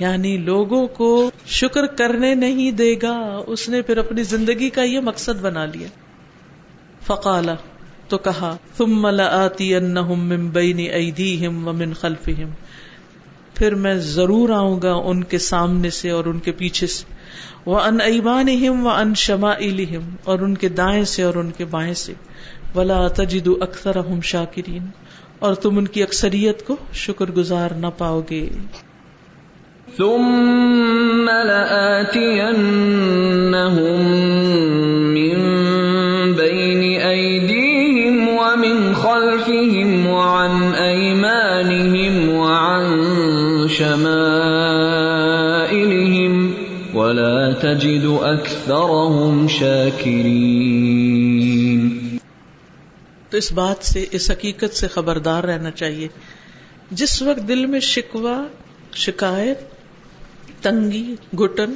یعنی 0.00 0.36
لوگوں 0.36 0.86
کو 0.86 1.30
شکر 1.46 1.86
کرنے 1.86 2.34
نہیں 2.34 2.70
دے 2.70 2.94
گا، 3.02 3.42
اس 3.46 3.68
نے 3.68 3.82
پھر 3.82 3.96
اپنی 3.96 4.22
زندگی 4.22 4.70
کا 4.70 4.82
یہ 4.82 5.00
مقصد 5.00 5.40
بنا 5.40 5.64
لیا۔ 5.64 5.88
فقالا، 7.06 7.54
تو 8.08 8.18
کہا 8.18 8.56
تم 8.76 9.02
ملا 9.02 9.44
آتی 9.44 9.74
ان 9.74 9.94
بین 10.48 10.78
ایدیہم 10.78 11.68
ومن 11.68 11.92
خلفہم۔ 11.92 12.50
پھر 13.58 13.74
میں 13.74 13.94
ضرور 13.94 14.50
آؤں 14.50 14.82
گا 14.82 14.92
ان 14.92 15.24
کے 15.24 15.38
سامنے 15.38 15.90
سے 15.90 16.10
اور 16.10 16.24
ان 16.24 16.38
کے 16.38 16.52
پیچھے 16.52 16.86
سے۔ 16.86 17.04
وہ 17.66 17.80
ان 17.80 18.00
ایمان 18.00 18.48
و 18.68 18.88
ان 18.88 19.14
شما 19.14 19.52
اور 20.24 20.38
ان 20.38 20.54
کے 20.54 20.68
دائیں 20.68 21.04
سے 21.04 21.22
اور 21.22 21.34
ان 21.34 21.50
کے 21.50 21.64
بائیں 21.64 21.94
سے۔ 21.94 22.12
ولا 22.74 23.08
تجد 23.08 23.48
اکثر 23.60 23.96
ہم 23.96 24.20
شاکرین 24.20 24.86
اور 25.38 25.54
تم 25.54 25.78
ان 25.78 25.86
کی 25.86 26.02
اکثریت 26.02 26.66
کو 26.66 26.76
شکر 26.92 27.30
گزار 27.30 27.70
نہ 27.70 27.86
پاؤ 27.98 28.20
گے 28.30 28.48
ثم 29.96 31.24
من 35.14 35.38
بين 36.32 36.82
أيديهم 37.02 38.28
ومن 38.28 38.94
خلفهم 38.94 40.06
وعن 40.06 40.74
أيمانهم 40.82 42.28
وعن 42.28 43.37
شمائلهم 43.68 46.52
ولا 46.94 47.48
تجد 47.48 48.06
أكثرهم 48.40 49.48
شاكرين۔ 49.48 51.98
تو 53.30 53.36
اس 53.36 53.52
بات 53.52 53.84
سے، 53.84 54.04
اس 54.10 54.30
حقیقت 54.30 54.76
سے 54.76 54.88
خبردار 54.88 55.44
رہنا 55.44 55.70
چاہیے۔ 55.70 56.08
جس 56.90 57.22
وقت 57.22 57.48
دل 57.48 57.66
میں 57.66 57.80
شکوا 57.80 58.42
شکایت، 58.94 59.58
تنگی 60.62 61.14
گٹن 61.40 61.72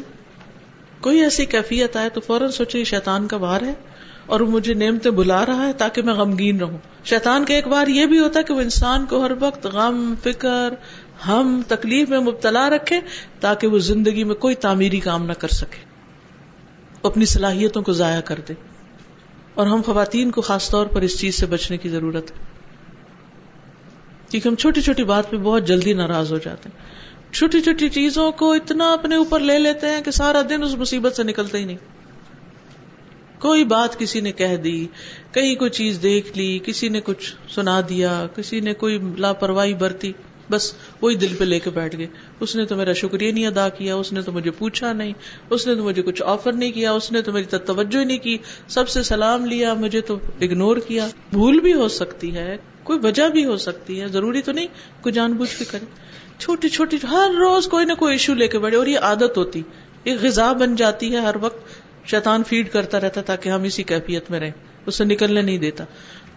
کوئی 1.01 1.21
ایسی 1.21 1.47
کیفیت 1.47 1.97
آئے 1.97 2.09
تو 2.09 2.21
فوراً 2.21 2.51
سوچے 2.51 2.85
شیطان 2.85 3.27
کا 3.27 3.37
بار 3.37 3.63
ہے 3.63 3.75
اور 4.27 4.41
وہ 4.41 4.51
مجھے 4.51 4.75
نعمتیں 4.75 5.11
بلا 5.11 5.47
رہا 5.47 5.67
ہے 5.67 5.73
تاکہ 5.73 6.03
میں 6.03 6.15
غمگین 6.15 6.61
رہوں۔ 6.61 6.79
شیطان 7.05 7.45
کا 7.45 7.55
ایک 7.55 7.67
بار 7.67 7.87
یہ 7.87 8.07
بھی 8.07 8.19
ہوتا 8.19 8.39
ہے 8.39 8.45
کہ 8.45 8.55
وہ 8.55 8.61
انسان 8.61 9.07
کو 9.07 9.25
ہر 9.25 9.33
وقت 9.41 9.67
غم، 9.67 10.15
فکر 10.23 10.75
ہم 11.29 11.63
تکلیف 11.69 12.09
میں 12.09 12.21
مبتلا 12.21 12.71
رکھے 12.71 13.01
تاکہ 13.41 13.67
وہ 13.67 13.79
زندگی 13.79 14.25
میں 14.25 14.35
کوئی 14.35 14.55
تعمیری 14.55 15.01
کام 15.01 15.27
نہ 15.27 15.33
کر 15.33 15.49
سکے۔ 15.49 15.85
اپنی 17.03 17.25
صلاحیتوں 17.25 17.83
کو 17.83 17.93
ضائع 17.93 18.21
کر 18.21 18.41
دے۔ 18.49 18.55
اور 19.55 19.67
ہم 19.67 19.83
خواتین 19.83 20.31
کو 20.31 20.41
خاص 20.41 20.71
طور 20.71 20.87
پر 20.87 21.03
اس 21.03 21.21
چیز 21.21 21.35
سے 21.35 21.47
بچنے 21.47 21.77
کی 21.77 21.89
ضرورت 21.89 22.31
ہے۔ 22.31 22.37
کیونکہ 24.31 24.49
ہم 24.49 24.55
چھوٹی 24.55 24.81
چھوٹی 24.81 25.05
بات 25.05 25.31
پہ 25.31 25.37
بہت 25.37 25.67
جلدی 25.67 25.93
ناراض 25.93 26.33
ہو 26.33 26.39
جاتے 26.39 26.69
ہیں۔ 26.69 27.03
چھوٹی 27.33 27.61
چھوٹی 27.61 27.89
چیزوں 27.89 28.33
کو 28.33 28.53
اتنا 28.53 28.93
اپنے 28.93 29.17
اوپر 29.17 29.41
لے 29.41 29.59
لیتے 29.59 29.87
ہیں 29.87 30.01
کہ 30.03 30.11
سارا 30.11 30.43
دن 30.49 30.63
اس 30.63 30.75
مصیبت 30.75 31.17
سے 31.17 31.23
نکلتے 31.23 31.59
ہی 31.59 31.65
نہیں۔ 31.65 31.77
کوئی 33.39 33.65
بات 33.65 33.99
کسی 33.99 34.21
نے 34.21 34.33
کہہ 34.33 34.57
دی، 34.57 34.87
کہیں 35.33 35.55
کوئی 35.55 35.71
چیز 35.71 35.99
دیکھ 36.03 36.39
لی، 36.39 36.59
کسی 36.59 36.89
نے 36.89 37.01
کچھ 37.05 37.35
سنا 37.55 37.81
دیا، 37.89 38.27
کسی 38.37 38.61
نے 38.61 38.75
کوئی 38.75 38.99
لاپرواہی 39.19 39.75
برتی، 39.75 40.13
بس 40.51 40.73
وہی 41.03 41.17
دل 41.17 41.35
پہ 41.39 41.45
لے 41.45 41.59
کے 41.59 41.71
بیٹھ 41.71 41.97
گئے۔ 41.97 42.07
اس 42.41 42.57
نے 42.57 42.65
تو 42.65 42.77
میرا 42.77 42.93
شکریہ 42.93 43.33
نہیں 43.33 43.47
ادا 43.47 43.69
کیا، 43.69 43.95
اس 43.95 44.13
نے 44.13 44.23
تو 44.23 44.33
مجھے 44.33 44.51
پوچھا 44.51 44.93
نہیں، 44.93 45.13
اس 45.51 45.67
نے 45.67 45.75
تو 45.75 45.85
مجھے 45.85 46.03
کچھ 46.03 46.23
آفر 46.27 46.53
نہیں 46.53 46.73
کیا، 46.73 46.93
اس 46.93 47.13
نے 47.13 47.23
تو 47.23 47.33
میری 47.33 47.57
توجہ 47.67 48.05
نہیں 48.05 48.19
کی، 48.19 48.39
سب 48.69 48.89
سے 48.89 49.03
سلام 49.03 49.45
لیا، 49.45 49.75
مجھے 49.75 50.01
تو 50.01 50.19
اگنور 50.41 50.77
کیا۔ 50.77 51.09
بھول 51.33 51.61
بھی 51.61 51.73
ہو 51.73 51.89
سکتی 51.89 52.35
ہے، 52.35 52.57
کوئی 52.83 52.99
وجہ 53.03 53.29
بھی 53.29 53.45
ہو 53.45 53.57
سکتی 53.57 54.01
ہے، 54.01 54.09
ضروری 54.09 54.43
تو 54.43 54.53
نہیں، 54.53 54.67
کوئی 55.01 55.13
جان 55.13 55.33
بوجھ 55.33 55.59
کے 55.59 55.65
کرے۔ 55.71 55.85
چھوٹی 56.39 56.69
چھوٹی، 56.69 56.97
ہر 57.11 57.31
روز 57.39 57.67
کوئی 57.67 57.85
نہ 57.85 57.93
کوئی 57.93 58.15
ایشو 58.15 58.35
لے 58.35 58.49
کے 58.49 58.59
بڑھے 58.59 58.77
اور 58.77 58.87
یہ 58.87 58.99
عادت 58.99 59.37
ہوتی 59.37 59.63
ایک 60.05 60.23
غذا 60.23 60.53
بن 60.53 60.77
جاتی 60.77 61.13
ہے 61.13 61.19
ہر 61.19 61.35
وقت، 61.41 61.59
شیطان 62.07 62.43
فیڈ 62.45 62.73
کرتا 62.73 63.01
رہتا 63.01 63.21
تاکہ 63.21 63.49
ہم 63.49 63.63
اسی 63.63 63.83
کیفیت 63.83 64.31
میں 64.31 64.41
رہیں 64.41 64.51
اسے 64.87 65.05
نکلنے 65.05 65.43
نہیں 65.43 65.59
دیتا۔ 65.59 65.85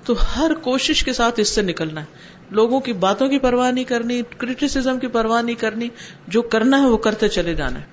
تو 0.06 0.14
ہر 0.36 0.52
کوشش 0.62 1.04
کے 1.04 1.14
ساتھ 1.14 1.40
اس 1.40 1.50
سے 1.50 1.62
نکلنا 1.62 2.02
ہے۔ 2.02 2.06
لوگوں 2.52 2.80
کی 2.80 2.94
باتوں 2.94 3.28
کی 3.28 3.40
پرواہ 3.40 3.72
نہیں 3.72 3.84
کرنی 3.84 4.22
کریٹیسم 4.38 5.00
کی 5.00 5.08
پرواہ 5.08 5.42
نہیں 5.42 5.56
کرنی، 5.56 5.90
جو 6.28 6.42
کرنا 6.42 6.82
ہے 6.82 6.86
وہ 6.86 6.98
کرتے 6.98 7.28
چلے 7.28 7.54
جانا 7.54 7.80
ہے۔ 7.80 7.86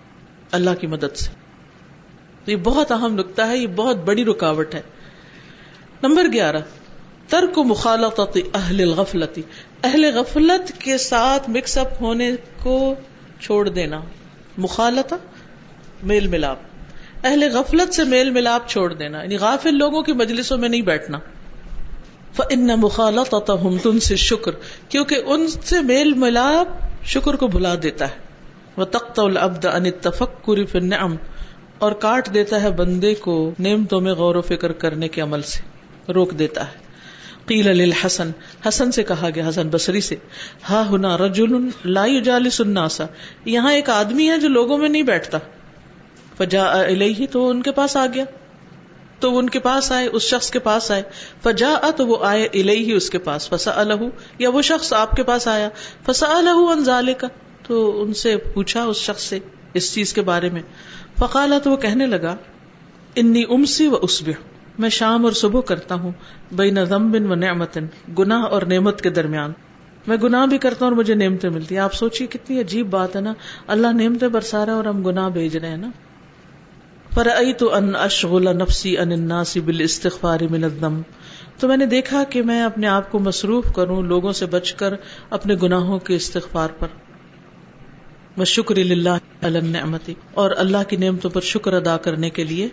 اللہ 0.53 0.71
کی 0.81 0.87
مدد 0.87 1.17
سے۔ 1.17 1.31
تو 2.45 2.51
یہ 2.51 2.57
بہت 2.57 2.93
اہم 2.93 3.15
نقطہ 3.15 3.43
ہے، 3.43 3.59
یہ 3.59 3.67
بہت 3.67 3.97
بڑی 3.97 4.25
رکاوٹ 4.25 4.75
ہے۔ 4.75 4.83
نمبر 6.03 6.27
گیارہ، 6.33 6.57
ترک 7.29 7.59
مخالط 7.59 8.21
اہل 8.55 8.89
غفلتی 8.89 9.43
اہل 9.85 10.19
غفلت 10.19 10.73
کے 10.79 10.99
ساتھ 10.99 11.51
مکس 11.51 11.79
اپ 11.79 11.89
ہونے 12.01 12.31
کو 12.63 12.95
چھوڑ 13.41 13.69
دینا۔ 13.69 14.01
مخالط 14.59 15.15
میل 16.03 16.27
ملاپ۔ 16.27 16.59
اہل 17.25 17.57
غفلت 17.57 17.95
سے 17.95 18.05
میل 18.05 18.31
ملاپ 18.31 18.69
چھوڑ 18.69 18.93
دینا۔ 18.95 19.23
یعنی 19.23 19.37
غافل 19.37 19.79
لوگوں 19.79 20.03
کی 20.03 20.13
مجلسوں 20.13 20.59
میں 20.59 20.69
نہیں 20.69 20.83
بیٹھنا۔ 20.83 21.19
ان 22.39 22.67
مخالت 22.67 23.51
تم 23.83 23.99
سے 23.99 24.17
شکر 24.17 24.53
کیونکہ 24.89 25.17
ان 25.27 25.49
سے 25.49 25.81
میل 25.81 26.15
ملاپ 26.15 26.67
شکر 27.05 27.37
کو 27.37 27.47
بھلا 27.47 27.75
دیتا 27.83 28.05
ہے۔ 28.05 28.17
وہ 28.77 28.85
تخت 28.85 29.19
العبد 29.19 29.65
ان 29.65 29.91
تفکر 29.91 30.81
نعم 30.81 31.17
اور 31.79 31.93
کاٹ 31.93 32.35
دیتا 32.35 32.63
ہے 32.63 32.71
بندے 32.71 33.15
کو 33.15 33.53
نعمتوں 33.59 34.01
میں 34.01 34.13
غور 34.13 34.35
و 34.35 34.41
فکر 34.41 34.73
کرنے 34.73 35.09
کے 35.09 35.21
عمل 35.21 35.43
سے۔ 35.43 35.61
روک 36.13 36.31
دیتا 36.31 36.67
ہے۔ 36.67 36.93
قیل 37.47 37.69
للحسن، 37.77 38.31
حسن 38.69 38.93
سے 38.93 39.03
کہا 39.03 39.29
گیا، 39.35 39.49
حسن 39.49 39.69
بصری 39.69 40.01
سے، 40.01 40.17
ہا 40.71 40.89
ہنا 40.91 41.19
رجل 41.19 41.69
لا 41.85 42.07
يجالس 42.07 42.61
الناس۔ 42.61 43.01
یہاں 43.45 43.73
ایک 43.73 43.91
آدمی 43.91 44.31
ہے 44.31 44.39
جو 44.39 44.49
لوگوں 44.49 44.79
میں 44.79 44.89
نہیں 44.89 45.03
بیٹھتا۔ 45.03 45.39
فجاء 46.39 46.71
الیہ 46.71 47.27
تو 47.31 47.49
ان 47.49 47.63
کے 47.63 47.73
پاس 47.73 47.97
آ 47.97 48.07
گیا۔ 48.15 48.25
تو 49.23 49.33
وہ 49.33 49.39
ان 49.39 49.51
کے 49.51 49.59
پاس 49.59 49.93
آئے، 49.93 50.07
اس 50.07 50.23
شخص 50.23 50.51
کے 50.51 50.59
پاس 50.59 50.91
آئے۔ 50.91 51.03
فجا 51.43 51.91
تو 51.97 52.07
وہ 52.07 52.17
آئے 52.25 52.49
الہ 52.55 52.71
ہی 52.71 52.93
اس 52.93 53.11
کے 53.11 53.19
پاس۔ 53.19 53.49
فسا 53.49 53.71
الح 53.75 54.05
یا 54.39 54.51
وہ 54.51 54.63
شخص 54.63 54.93
آپ 54.93 55.11
کے 55.11 55.23
پاس 55.23 55.49
آیا۔ 55.49 55.69
فسا 56.07 56.27
الح 56.39 56.73
انزال 56.73 57.13
کا 57.19 57.29
تو 57.67 58.03
ان 58.03 58.15
سے 58.15 58.37
پوچھا 58.37 58.85
اس 58.85 58.97
شخص 58.97 59.23
سے 59.23 59.39
اس 59.75 59.95
چیز 59.95 60.13
کے 60.13 60.23
بارے 60.23 60.49
میں۔ 60.51 60.63
فقالا 61.19 61.59
تو 61.59 61.71
وہ 61.71 61.77
کہنے 61.77 62.07
لگا، 62.07 62.37
انی 63.17 63.45
امسی 63.49 63.89
و 63.89 63.95
اسبح، 64.03 64.33
میں 64.79 64.91
شام 64.91 65.25
اور 65.25 65.33
صبح 65.33 65.61
کرتا 65.61 65.95
ہوں، 65.95 66.13
بین 66.53 66.85
ذنب 66.85 67.31
و 67.31 67.35
نعمت 67.35 67.79
گناہ 68.19 68.43
اور 68.43 68.63
نعمت 68.63 69.01
کے 69.01 69.11
درمیان۔ 69.11 69.53
میں 70.07 70.17
گناہ 70.17 70.47
بھی 70.47 70.59
کرتا 70.59 70.85
ہوں 70.85 70.93
اور 70.93 70.99
مجھے 70.99 71.15
نعمتیں 71.15 71.51
ملتی 71.51 71.75
ہیں۔ 71.75 71.83
آپ 71.83 71.95
سوچیے 71.95 72.27
کتنی 72.27 72.61
عجیب 72.61 72.91
بات 72.91 73.17
ہے 73.17 73.21
نا۔ 73.21 73.33
اللہ 73.67 73.87
نعمتیں 73.87 74.29
برسا 74.29 74.67
رہا 74.67 74.73
ہے 74.73 74.77
اور 74.77 74.85
ہم 74.85 75.05
گناہ 75.05 75.29
بھیج 75.29 75.57
رہے 75.57 75.69
ہیں 75.69 75.77
نا۔ 75.77 75.89
فرأيت 77.15 77.63
ان 77.73 77.95
اشغل 77.97 78.57
نفسی 78.57 78.97
ان 78.99 79.13
الناس 79.13 79.57
بالاستغفار 79.65 80.41
من 80.51 80.65
الذنب. 80.65 81.03
تو 81.61 81.69
میں 81.69 81.77
نے 81.77 81.87
دیکھا 81.87 82.23
کہ 82.25 82.43
میں 82.43 82.63
اپنے 82.63 82.87
آپ 82.87 83.11
کو 83.13 83.19
مصروف 83.19 83.73
کروں 83.75 84.03
لوگوں 84.03 84.33
سے 84.33 84.47
بچ 84.47 84.73
کر 84.73 84.95
اپنے 85.31 85.55
گناہوں 85.63 85.99
کے 85.99 86.17
استغفار 86.17 86.69
پر. 86.79 86.89
وہ 88.37 88.45
شکر 88.45 88.77
اللہ 88.77 89.45
النعمتی 89.45 90.15
اور 90.35 90.51
اللہ 90.57 90.89
کی 90.89 90.97
نعمتوں 90.97 91.31
پر 91.31 91.41
شکر 91.41 91.73
ادا 91.73 91.97
کرنے 91.97 92.31
کے 92.31 92.45
لیے 92.45 92.69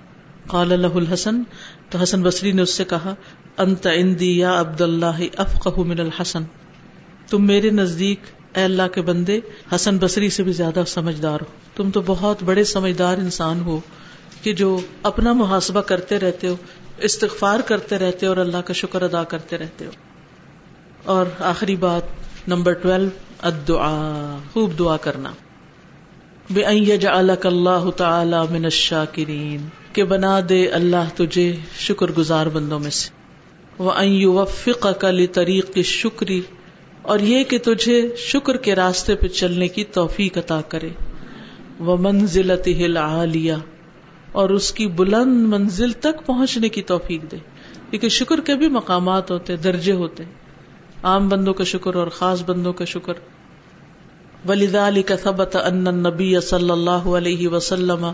قال 0.47 0.71
اللہ 0.71 0.95
الحسن، 0.95 1.43
تو 1.89 1.97
حسن 1.97 2.21
بصری 2.21 2.51
نے 2.51 2.61
اس 2.61 2.73
سے 2.73 2.83
کہا، 2.83 3.13
انت 3.57 3.87
اندی 3.93 4.37
یا 4.37 4.59
عبد 4.59 4.81
اللہ 4.81 5.21
افقہ 5.37 5.79
من 5.79 5.99
الحسن. 5.99 6.43
تم 7.29 7.47
میرے 7.47 7.69
نزدیک، 7.69 8.19
اے 8.55 8.63
اللہ 8.63 8.87
کے 8.93 9.01
بندے، 9.01 9.39
حسن 9.75 9.97
بصری 9.97 10.29
سے 10.29 10.43
بھی 10.43 10.51
زیادہ 10.53 10.83
سمجھدار 10.87 11.41
ہو. 11.41 11.45
تم 11.75 11.91
تو 11.91 12.01
بہت 12.05 12.43
بڑے 12.43 12.63
سمجھدار 12.63 13.17
انسان 13.17 13.61
ہو 13.61 13.79
کہ 14.41 14.53
جو 14.53 14.79
اپنا 15.03 15.33
محاسبہ 15.33 15.81
کرتے 15.81 16.19
رہتے 16.19 16.47
ہو، 16.47 16.55
استغفار 16.97 17.59
کرتے 17.59 17.97
رہتے 17.97 18.25
ہو 18.25 18.31
اور 18.31 18.37
اللہ 18.37 18.57
کا 18.57 18.73
شکر 18.73 19.01
ادا 19.01 19.23
کرتے 19.23 19.57
رہتے 19.57 19.85
ہو۔ 19.85 19.91
اور 21.03 21.25
آخری 21.39 21.75
بات، 21.75 22.03
نمبر 22.47 22.73
ٹویلو 22.73 23.77
خوب 24.53 24.79
دعا 24.79 24.97
کرنا۔ 24.97 25.31
بے 26.49 26.97
جعلک 26.97 27.45
اللہ 27.45 27.89
تعالی 27.97 28.37
من 28.49 28.63
الشاکرین، 28.63 29.67
کہ 29.93 30.03
بنا 30.03 30.39
دے 30.49 30.67
اللہ 30.67 31.09
تجھے 31.15 31.55
شکر 31.79 32.11
گزار 32.11 32.45
بندوں 32.45 32.79
میں 32.79 32.91
سے۔ 32.91 33.09
وہ 33.77 33.91
وفقک 34.25 35.05
لطریق 35.05 35.77
شکری 35.77 36.41
اور 37.01 37.19
یہ 37.19 37.43
کہ 37.43 37.57
تجھے 37.57 38.15
شکر 38.17 38.57
کے 38.57 38.75
راستے 38.75 39.15
پہ 39.15 39.27
چلنے 39.27 39.67
کی 39.67 39.83
توفیق 39.83 40.37
عطا 40.37 40.61
کرے۔ 40.61 40.89
وہ 41.79 41.97
منزلت 41.97 42.97
عالیہ 42.97 43.53
اور 44.31 44.49
اس 44.49 44.71
کی 44.71 44.87
بلند 44.87 45.53
منزل 45.53 45.91
تک 45.91 46.25
پہنچنے 46.25 46.69
کی 46.69 46.81
توفیق 46.81 47.31
دے۔ 47.31 47.37
کیونکہ 47.89 48.09
شکر 48.09 48.39
کے 48.41 48.55
بھی 48.55 48.67
مقامات 48.67 49.31
ہوتے، 49.31 49.55
درجے 49.55 49.91
ہوتے۔ 49.91 50.23
عام 51.03 51.29
بندوں 51.29 51.53
کا 51.53 51.63
شکر 51.63 51.95
اور 51.95 52.07
خاص 52.07 52.43
بندوں 52.45 52.73
کا 52.73 52.85
شکر۔ 52.85 53.13
ولیدا 54.49 54.87
علی 54.87 55.01
کا 55.01 55.17
ثبت 55.17 55.55
ان 55.55 55.83
نبی 55.83 56.41
صلی 56.41 56.69
اللہ 56.69 56.91
علیہ 56.91 57.47
وسلم 57.47 58.11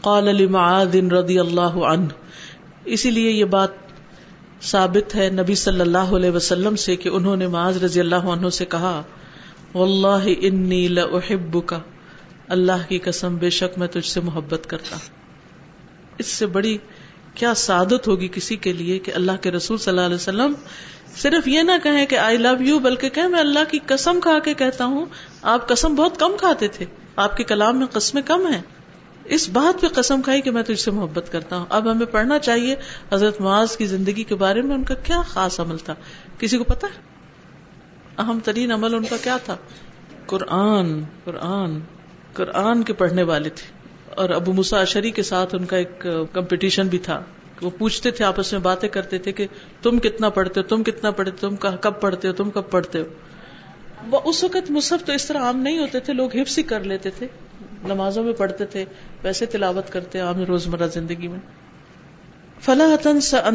قال 0.00 0.24
لمعاذ 0.24 0.96
رضی 0.96 1.38
اللہ 1.38 1.60
عنہ 1.60 2.06
اسی 2.84 3.10
لیے 3.10 3.30
یہ 3.30 3.44
بات 3.44 3.68
ثابت 4.62 5.14
ہے 5.14 5.30
نبی 5.30 5.54
صلی 5.54 5.80
اللہ 5.80 5.98
علیہ 5.98 6.30
وسلم 6.30 6.76
سے 6.76 6.96
کہ 6.96 7.08
انہوں 7.08 7.36
نے 7.36 7.46
معاذ 7.46 7.84
رضی 7.84 8.00
اللہ 8.00 8.16
عنہ 8.16 8.48
سے 8.48 8.64
کہا، 8.64 9.02
واللہ 9.74 10.32
انی 10.42 10.88
لأحبک۔ 10.88 11.74
اللہ 12.48 12.88
کی 12.88 12.98
قسم، 12.98 13.36
بے 13.36 13.50
شک 13.50 13.78
میں 13.78 13.88
تجھ 13.88 14.06
سے 14.06 14.20
محبت 14.20 14.66
کرتا 14.66 14.96
اس 16.20 16.26
سے 16.26 16.46
بڑی 16.46 16.78
کیا 17.34 17.54
سعادت 17.54 18.08
ہوگی 18.08 18.28
کسی 18.28 18.56
کے 18.56 18.72
لیے 18.72 18.98
کہ 18.98 19.12
اللہ 19.14 19.32
کے 19.40 19.50
رسول 19.50 19.78
صلی 19.78 19.90
اللہ 19.90 20.00
علیہ 20.00 20.14
وسلم 20.14 20.52
صرف 21.16 21.48
یہ 21.48 21.62
نہ 21.62 21.72
کہیں 21.82 22.06
کہ 22.06 22.18
آئی 22.18 22.36
لو 22.36 22.62
یو 22.62 22.78
بلکہ 22.78 23.08
کہ 23.08 23.22
میں 23.22 23.40
اللہ 23.40 23.58
کی 23.70 23.78
قسم 23.86 24.20
کھا 24.20 24.38
کے 24.38 24.54
کہتا 24.54 24.84
ہوں، 24.84 25.06
آپ 25.42 25.68
قسم 25.68 25.94
بہت 25.94 26.20
کم 26.20 26.32
کھاتے 26.38 26.68
تھے، 26.68 26.84
آپ 27.16 27.36
کے 27.36 27.44
کلام 27.44 27.78
میں 27.78 27.86
قسمیں 27.86 28.22
کم 28.22 28.46
ہیں۔ 28.46 28.62
اس 29.24 29.48
بات 29.48 29.80
پہ 29.80 29.86
قسم 29.88 30.22
کھائی 30.22 30.40
کہ 30.40 30.50
میں 30.50 30.62
تجھ 30.62 30.80
سے 30.80 30.90
محبت 30.90 31.32
کرتا 31.32 31.56
ہوں۔ 31.56 31.66
اب 31.68 31.92
ہمیں 31.92 32.06
پڑھنا 32.06 32.38
چاہیے 32.38 32.76
حضرت 33.12 33.40
معاذ 33.40 33.76
کی 33.76 33.86
زندگی 33.86 34.24
کے 34.24 34.34
بارے 34.34 34.62
میں، 34.62 34.74
ان 34.74 34.84
کا 34.84 34.94
کیا 34.94 35.22
خاص 35.22 35.60
عمل 35.60 35.78
تھا؟ 35.78 35.94
کسی 36.38 36.58
کو 36.58 36.64
پتا 36.64 36.86
اہم 38.18 38.38
ترین 38.44 38.72
عمل 38.72 38.94
ان 38.94 39.04
کا 39.04 39.16
کیا 39.22 39.36
تھا؟ 39.36 39.56
قرآن 40.26 41.00
قرآن 41.24 41.78
قرآن 42.32 42.82
کے 42.82 42.92
پڑھنے 42.92 43.22
والے 43.22 43.48
تھے۔ 43.48 43.79
اور 44.16 44.30
ابو 44.30 44.52
مسا 44.52 44.80
اشری 44.80 45.10
کے 45.10 45.22
ساتھ 45.22 45.54
ان 45.54 45.64
کا 45.64 45.76
ایک 45.76 46.06
کمپٹیشن 46.32 46.88
بھی 46.88 46.98
تھا۔ 46.98 47.22
وہ 47.62 47.70
پوچھتے 47.78 48.10
تھے، 48.10 48.24
آپس 48.24 48.52
میں 48.52 48.60
باتیں 48.60 48.88
کرتے 48.88 49.18
تھے 49.18 49.32
کہ 49.32 49.46
تم 49.82 49.98
کتنا 49.98 50.28
پڑھتے 50.28 50.60
ہو، 50.60 50.64
تم 50.64 50.82
کتنا 50.82 51.10
پڑھتے 51.10 51.36
تم 51.40 51.56
کب 51.56 52.00
پڑھتے 52.00 52.28
ہو، 52.28 52.32
تم 52.32 52.50
کب 52.50 52.70
پڑھتے 52.70 53.00
ہو۔ 53.00 53.04
اس 54.24 54.44
وقت 54.44 54.70
مصحف 54.70 55.06
تو 55.06 55.12
اس 55.12 55.26
طرح 55.26 55.38
عام 55.38 55.58
نہیں 55.58 55.78
ہوتے 55.78 56.00
تھے، 56.00 56.12
لوگ 56.12 56.36
حفظ 56.36 56.58
ہی 56.58 56.62
کر 56.62 56.84
لیتے 56.84 57.10
تھے۔ 57.10 57.26
نمازوں 57.88 58.24
میں 58.24 58.32
پڑھتے 58.32 58.64
تھے، 58.64 58.84
ویسے 59.22 59.46
تلاوت 59.46 59.92
کرتے، 59.92 60.18
عام 60.18 60.44
روزمرہ 60.44 60.86
زندگی 60.86 61.28
میں۔ 61.28 61.38
فلاح 62.60 63.08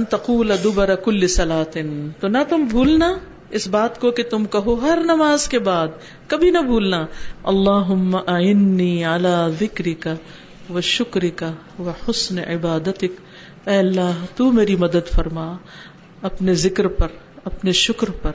تقول 0.09 0.51
ادوبر 0.51 0.95
کل 0.95 1.27
سلاطن 1.27 2.09
تو 2.19 2.27
نہ 2.27 2.37
تم 2.49 2.63
بھولنا 2.63 3.17
اس 3.49 3.67
بات 3.67 3.99
کو 4.01 4.11
کہ 4.11 4.23
تم 4.23 4.45
کہو 4.45 4.73
ہر 4.81 4.99
نماز 5.03 5.47
کے 5.47 5.59
بعد، 5.59 5.87
کبھی 6.27 6.49
نہ 6.51 6.57
بھولنا۔ 6.57 7.05
اللہ 7.43 7.91
اعلی 8.27 9.29
ذکری 9.59 9.93
کا 9.93 10.13
و 10.73 10.81
شکری 10.81 11.29
کا 11.29 11.51
و 11.79 11.91
حسن 12.09 12.39
عبادت 12.39 13.03
اے 13.65 13.77
اللہ، 13.77 14.25
تو 14.35 14.51
میری 14.51 14.75
مدد 14.75 15.13
فرما۔ 15.15 15.57
اپنے 16.21 16.53
ذکر 16.53 16.87
پر، 16.87 17.07
اپنے 17.45 17.71
شکر 17.71 18.09
پر 18.09 18.31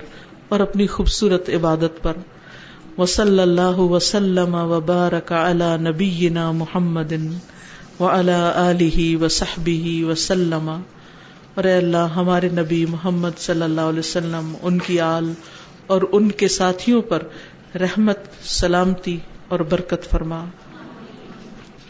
اور 0.48 0.60
اپنی 0.60 0.86
خوبصورت 0.86 1.50
عبادت 1.50 2.02
پر۔ 2.02 2.12
وصلی 2.98 3.40
اللہ 3.40 3.78
وسلم 3.78 4.54
وبارک 4.54 5.32
علی 5.32 5.76
نبینا 5.76 6.50
محمد 6.50 7.12
وعلی 8.00 8.50
آلہ 8.54 9.22
وصحبہ 9.22 10.04
وسلم 10.04 10.68
اور 11.54 11.64
اے 11.64 11.76
اللہ، 11.76 12.08
ہمارے 12.16 12.48
نبی 12.48 12.86
محمد 12.86 13.38
صلی 13.38 13.62
اللہ 13.62 13.80
علیہ 13.80 13.98
وسلم، 13.98 14.56
ان 14.62 14.78
کی 14.78 15.00
آل 15.00 15.32
اور 15.86 16.02
ان 16.12 16.30
کے 16.30 16.48
ساتھیوں 16.48 17.02
پر 17.02 17.22
رحمت، 17.74 18.18
سلامتی 18.42 19.18
اور 19.48 19.60
برکت 19.60 20.10
فرما۔ 20.10 20.44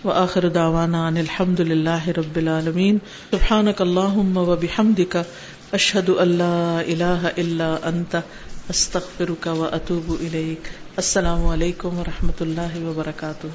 وآخر 0.04 0.48
دعوانا 0.48 1.08
ان 1.08 1.16
الحمد 1.16 1.60
لله 1.60 2.12
رب 2.18 2.38
العالمين 2.38 2.98
سبحانك 3.32 3.82
اللهم 3.82 4.36
وبحمدك 4.36 5.16
بحمدک، 5.16 5.16
اشہد 5.72 6.08
ان 6.18 6.28
لا 6.28 6.80
الہ 6.80 7.28
الا 7.36 7.68
انت 7.82 8.16
استغفرك 8.70 9.46
و 9.46 9.64
اتوب 9.72 10.10
السلام 10.96 11.46
علیکم 11.46 11.98
و 11.98 12.04
رحمۃ 12.06 12.40
اللہ 12.40 12.82
وبرکاتہ. 12.86 13.46